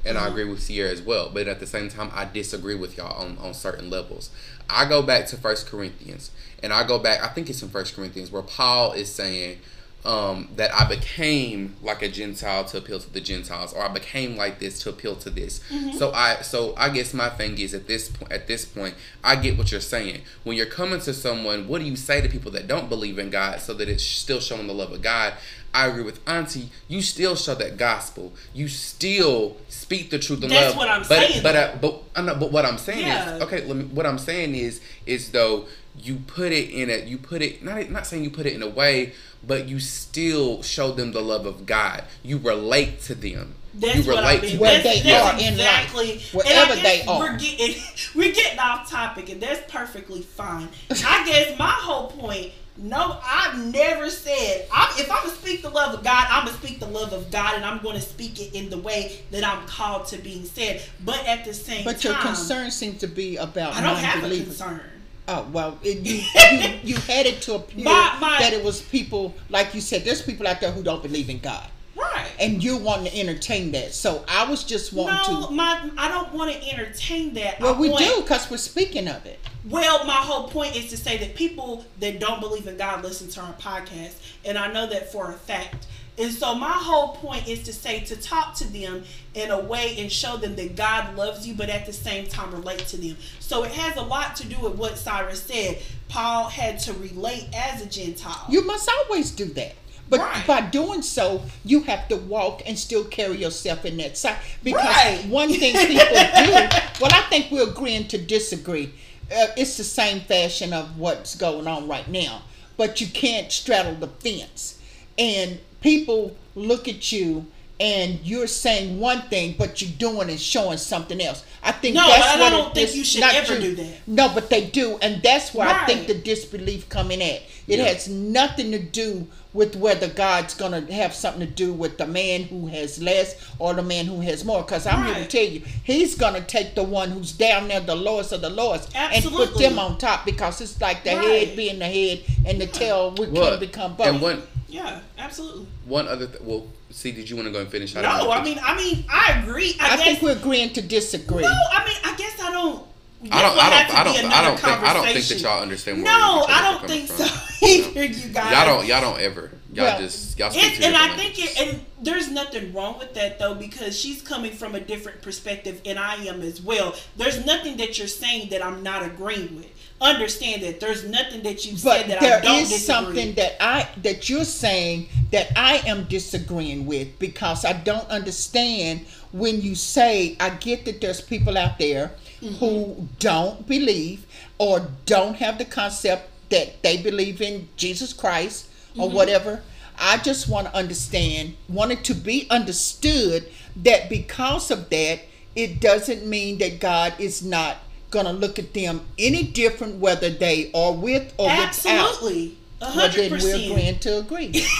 [0.04, 0.26] and mm-hmm.
[0.26, 1.30] I agree with Sierra as well.
[1.32, 4.30] But at the same time, I disagree with y'all on, on certain levels.
[4.70, 6.30] I go back to First Corinthians,
[6.62, 7.22] and I go back.
[7.22, 9.58] I think it's in First Corinthians where Paul is saying,
[10.04, 14.36] um, that I became like a Gentile to appeal to the Gentiles, or I became
[14.36, 15.60] like this to appeal to this.
[15.70, 15.98] Mm-hmm.
[15.98, 18.94] So I, so I guess my thing is at this point, at this point,
[19.24, 20.22] I get what you're saying.
[20.44, 23.30] When you're coming to someone, what do you say to people that don't believe in
[23.30, 25.34] God, so that it's still showing the love of God?
[25.74, 26.70] I agree with Auntie.
[26.88, 28.32] You still show that gospel.
[28.54, 30.76] You still speak the truth and That's love.
[30.76, 31.42] what I'm but, saying.
[31.42, 33.36] But uh, but uh, know, but what I'm saying yeah.
[33.36, 33.66] is okay.
[33.66, 35.66] Let Me, what I'm saying is is though
[36.00, 38.62] you put it in a you put it not not saying you put it in
[38.62, 39.12] a way
[39.46, 42.04] but you still show them the love of God.
[42.22, 43.54] You relate to them.
[43.74, 44.50] That's you relate I mean.
[44.52, 47.20] to where they are exactly, in life, wherever they are.
[47.20, 47.82] We're getting
[48.14, 50.68] we're getting off topic, and that's perfectly fine.
[50.90, 52.52] I guess my whole point.
[52.80, 56.56] No, I've never said I'm, if I'm gonna speak the love of God, I'm gonna
[56.58, 59.66] speak the love of God, and I'm gonna speak it in the way that I'm
[59.66, 60.80] called to being said.
[61.04, 64.22] But at the same but time, your concern seems to be about I don't have
[64.22, 64.80] a concern.
[65.28, 66.14] Oh well, it, you,
[66.58, 70.04] you you had it to appear my, my, that it was people like you said.
[70.04, 71.68] There's people out there who don't believe in God.
[71.94, 72.30] Right.
[72.40, 73.92] And you want to entertain that.
[73.92, 75.52] So I was just wanting no, to.
[75.52, 77.60] my I don't want to entertain that.
[77.60, 79.38] Well, I we want, do because we're speaking of it.
[79.66, 83.28] Well, my whole point is to say that people that don't believe in God listen
[83.28, 84.14] to our podcast,
[84.46, 85.86] and I know that for a fact.
[86.18, 89.04] And so my whole point is to say to talk to them
[89.34, 92.50] in a way and show them that God loves you, but at the same time
[92.52, 93.16] relate to them.
[93.40, 95.78] So it has a lot to do with what Cyrus said.
[96.08, 98.44] Paul had to relate as a Gentile.
[98.48, 99.74] You must always do that.
[100.10, 100.46] But Right.
[100.46, 104.38] by doing so, you have to walk and still carry yourself in that side.
[104.64, 105.24] Because Right.
[105.26, 106.52] one thing people do,
[107.00, 108.92] well, I think we're agreeing to disagree.
[109.30, 112.40] Uh, it's the same fashion of what's going on right now.
[112.78, 114.76] But you can't straddle the fence.
[115.18, 117.46] And people look at you
[117.80, 121.44] and you're saying one thing, but you're doing and showing something else.
[121.62, 123.60] I think No, that's I what don't it- think you should ever true.
[123.60, 123.92] do that.
[124.08, 127.42] No, but they do, and that's where I think the disbelief coming at.
[127.68, 127.84] It Yeah.
[127.84, 132.44] has nothing to do with whether God's gonna have something to do with the man
[132.44, 134.62] who has less or the man who has more.
[134.62, 137.94] Because I'm here to tell you, He's gonna take the one who's down there, the
[137.94, 140.24] lowest of the lowest, and put them on top.
[140.26, 141.46] Because it's like the Right.
[141.48, 143.14] head being the head and the tail.
[143.16, 144.06] We Well, can become both.
[144.08, 145.66] and one Yeah, absolutely.
[145.86, 147.94] one other th- well, see, did you want to go and finish?
[147.94, 148.30] didn't No, know.
[148.32, 149.76] I mean, I mean, I agree.
[149.80, 151.42] I, I guess, think we're agreeing to disagree.
[151.42, 152.86] No, I mean, I guess I don't.
[153.32, 153.58] I don't.
[153.58, 153.94] I don't.
[153.94, 154.32] I don't.
[154.32, 154.82] I don't think.
[154.82, 156.02] I don't think that y'all understand.
[156.02, 157.26] Where No, each other I don't coming think from.
[157.26, 158.52] so either, you guys.
[158.52, 158.86] Y'all don't.
[158.86, 159.50] Y'all don't ever.
[159.72, 160.38] Y'all Well, just.
[160.38, 163.38] Y'all speak It's, two and I different think it, and there's nothing wrong with that
[163.38, 166.94] though because she's coming from a different perspective and I am as well.
[167.16, 169.66] There's nothing that you're saying that I'm not agreeing with.
[170.00, 172.86] Understand that there's nothing that you But said that there I don't is disagree.
[172.94, 179.06] something that I that you're saying that I am disagreeing with because I don't understand
[179.32, 182.54] when you say I get that there's people out there Mm-hmm.
[182.64, 184.24] who don't believe
[184.58, 189.16] or don't have the concept that they believe in Jesus Christ or Mm-hmm.
[189.16, 189.62] whatever.
[189.98, 193.48] I just want to understand, want it to be understood
[193.82, 195.22] that because of that,
[195.56, 197.78] it doesn't mean that God is not
[198.10, 201.68] gonna look at them any different whether they are with or without.
[201.68, 202.56] Absolutely.
[202.80, 203.64] A Well, hundred then we're percent.
[203.70, 204.66] agreeing to agree.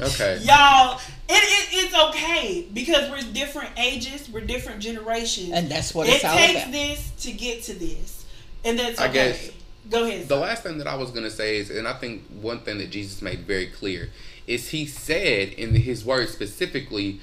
[0.00, 0.38] Okay.
[0.44, 0.98] Y'all,
[1.28, 5.50] it, it, it's okay because we're different ages, we're different generations.
[5.52, 6.72] And that's what it it's all takes about.
[6.72, 8.24] this to get to this.
[8.64, 9.12] And that's I okay.
[9.12, 9.50] guess
[9.90, 10.26] Go ahead.
[10.28, 12.90] The last thing that I was gonna say is, and I think one thing that
[12.90, 14.08] Jesus made very clear
[14.46, 17.20] is he said in his words specifically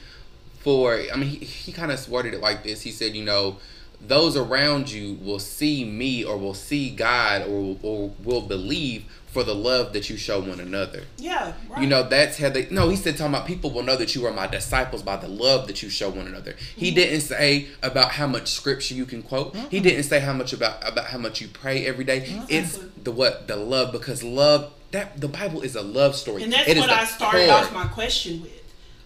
[0.59, 1.01] for.
[1.11, 2.81] I mean, he, he kind of worded it like this.
[2.81, 3.57] He said, you know,
[4.01, 9.05] those around you will see me or will see God or or will believe
[9.37, 11.03] for the love that you show one another.
[11.17, 11.81] yeah, right.
[11.81, 12.67] You know, that's how they.
[12.71, 15.27] No, he said, talking about people will know that you are my disciples by the
[15.27, 16.55] love that you show one another.
[16.75, 16.95] He mm-hmm.
[16.95, 19.55] didn't say about how much scripture you can quote.
[19.69, 22.41] He didn't say how much about about how much you pray every day.
[22.49, 26.43] It's the what the love because love that the Bible is a love story.
[26.43, 27.59] And that's It what I started core.
[27.59, 28.53] off my question with.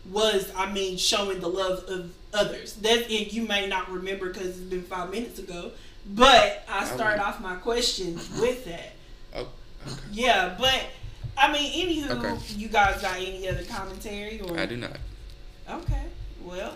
[0.10, 2.74] Was I mean showing the love of others?
[2.76, 5.72] That and you may not remember because it's been five minutes ago,
[6.06, 8.94] but I start off my questions with that.
[9.36, 9.48] Oh,
[9.88, 9.96] okay.
[10.12, 10.84] Yeah, but
[11.38, 11.72] I mean,
[12.06, 12.38] anywho, Okay.
[12.56, 14.58] you guys got any other commentary or?
[14.60, 14.98] I do not.
[15.70, 16.04] Okay,
[16.44, 16.76] well,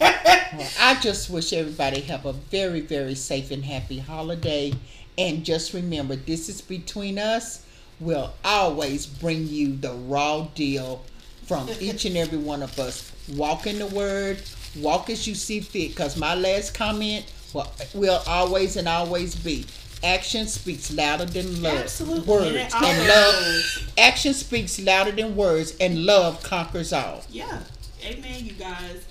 [0.80, 4.72] I just wish everybody have a very, very safe and happy holiday.
[5.18, 7.64] And just remember, this is between us.
[7.98, 11.02] We'll always bring you the raw deal
[11.46, 13.10] from each and every one of us.
[13.34, 14.42] Walk in the word,
[14.76, 15.90] walk as you see fit.
[15.90, 19.66] Because my last comment will, will always and always be
[20.04, 21.78] action speaks louder than love.
[21.78, 22.74] Absolutely, Words.
[22.74, 23.92] and And love.
[23.98, 27.22] Action speaks louder than words, and love conquers all.
[27.30, 27.60] yeah,
[28.04, 29.04] amen, you guys.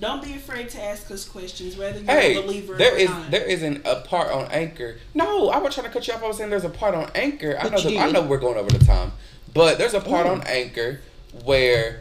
[0.00, 3.08] Don't be afraid to ask us questions, whether you're Hey, a believer there or is
[3.08, 3.30] not.
[3.30, 4.96] there isn't a part on Anchor.
[5.14, 6.24] No, I was trying to cut you off.
[6.24, 7.56] I was saying there's a part on Anchor.
[7.60, 9.12] I know the, I know we're going over the time,
[9.54, 10.30] but there's a part Ooh.
[10.30, 11.00] on Anchor
[11.44, 12.00] where.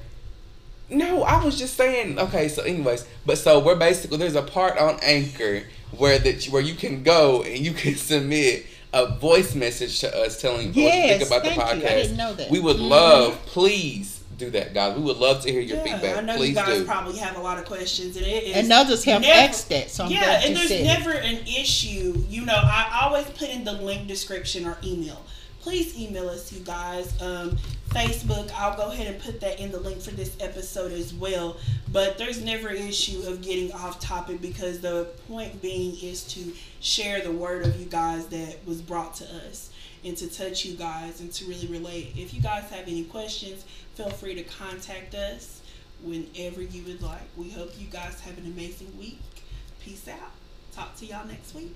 [0.92, 2.20] No, I was just saying.
[2.20, 5.64] Okay, so anyways, but so we're basically there's a part on Anchor
[5.98, 10.42] where that where you can go and you can submit a voice message to us
[10.42, 11.82] telling you what you think about the podcast.
[11.82, 11.88] you.
[11.88, 12.52] I didn't know that.
[12.52, 12.90] We would Mhm.
[12.90, 14.98] love, please do that, guys.
[14.98, 16.18] We would love to hear your yeah, feedback.
[16.18, 16.84] I know please you guys do.
[16.86, 18.56] probably have a lot of questions, and it is.
[18.58, 21.40] And others have never- asked that, so I'm yeah, glad and there's said never an
[21.48, 22.26] issue.
[22.30, 25.22] You know, I always put in the link description or email.
[25.62, 27.14] Please email us, you guys.
[27.22, 27.58] Um,
[27.94, 31.58] Facebook, I'll go ahead and put that in the link for this episode as well.
[31.92, 36.54] But there's never an issue of getting off topic because the point being is to
[36.80, 39.72] share the word of you guys that was brought to us
[40.06, 42.14] and to touch you guys and to really relate.
[42.16, 43.66] If you guys have any questions,
[43.96, 45.62] feel free to contact us
[46.02, 47.28] whenever you would like.
[47.36, 49.20] We hope you guys have an amazing week.
[49.82, 50.32] Peace out.
[50.74, 51.76] Talk to y'all next week.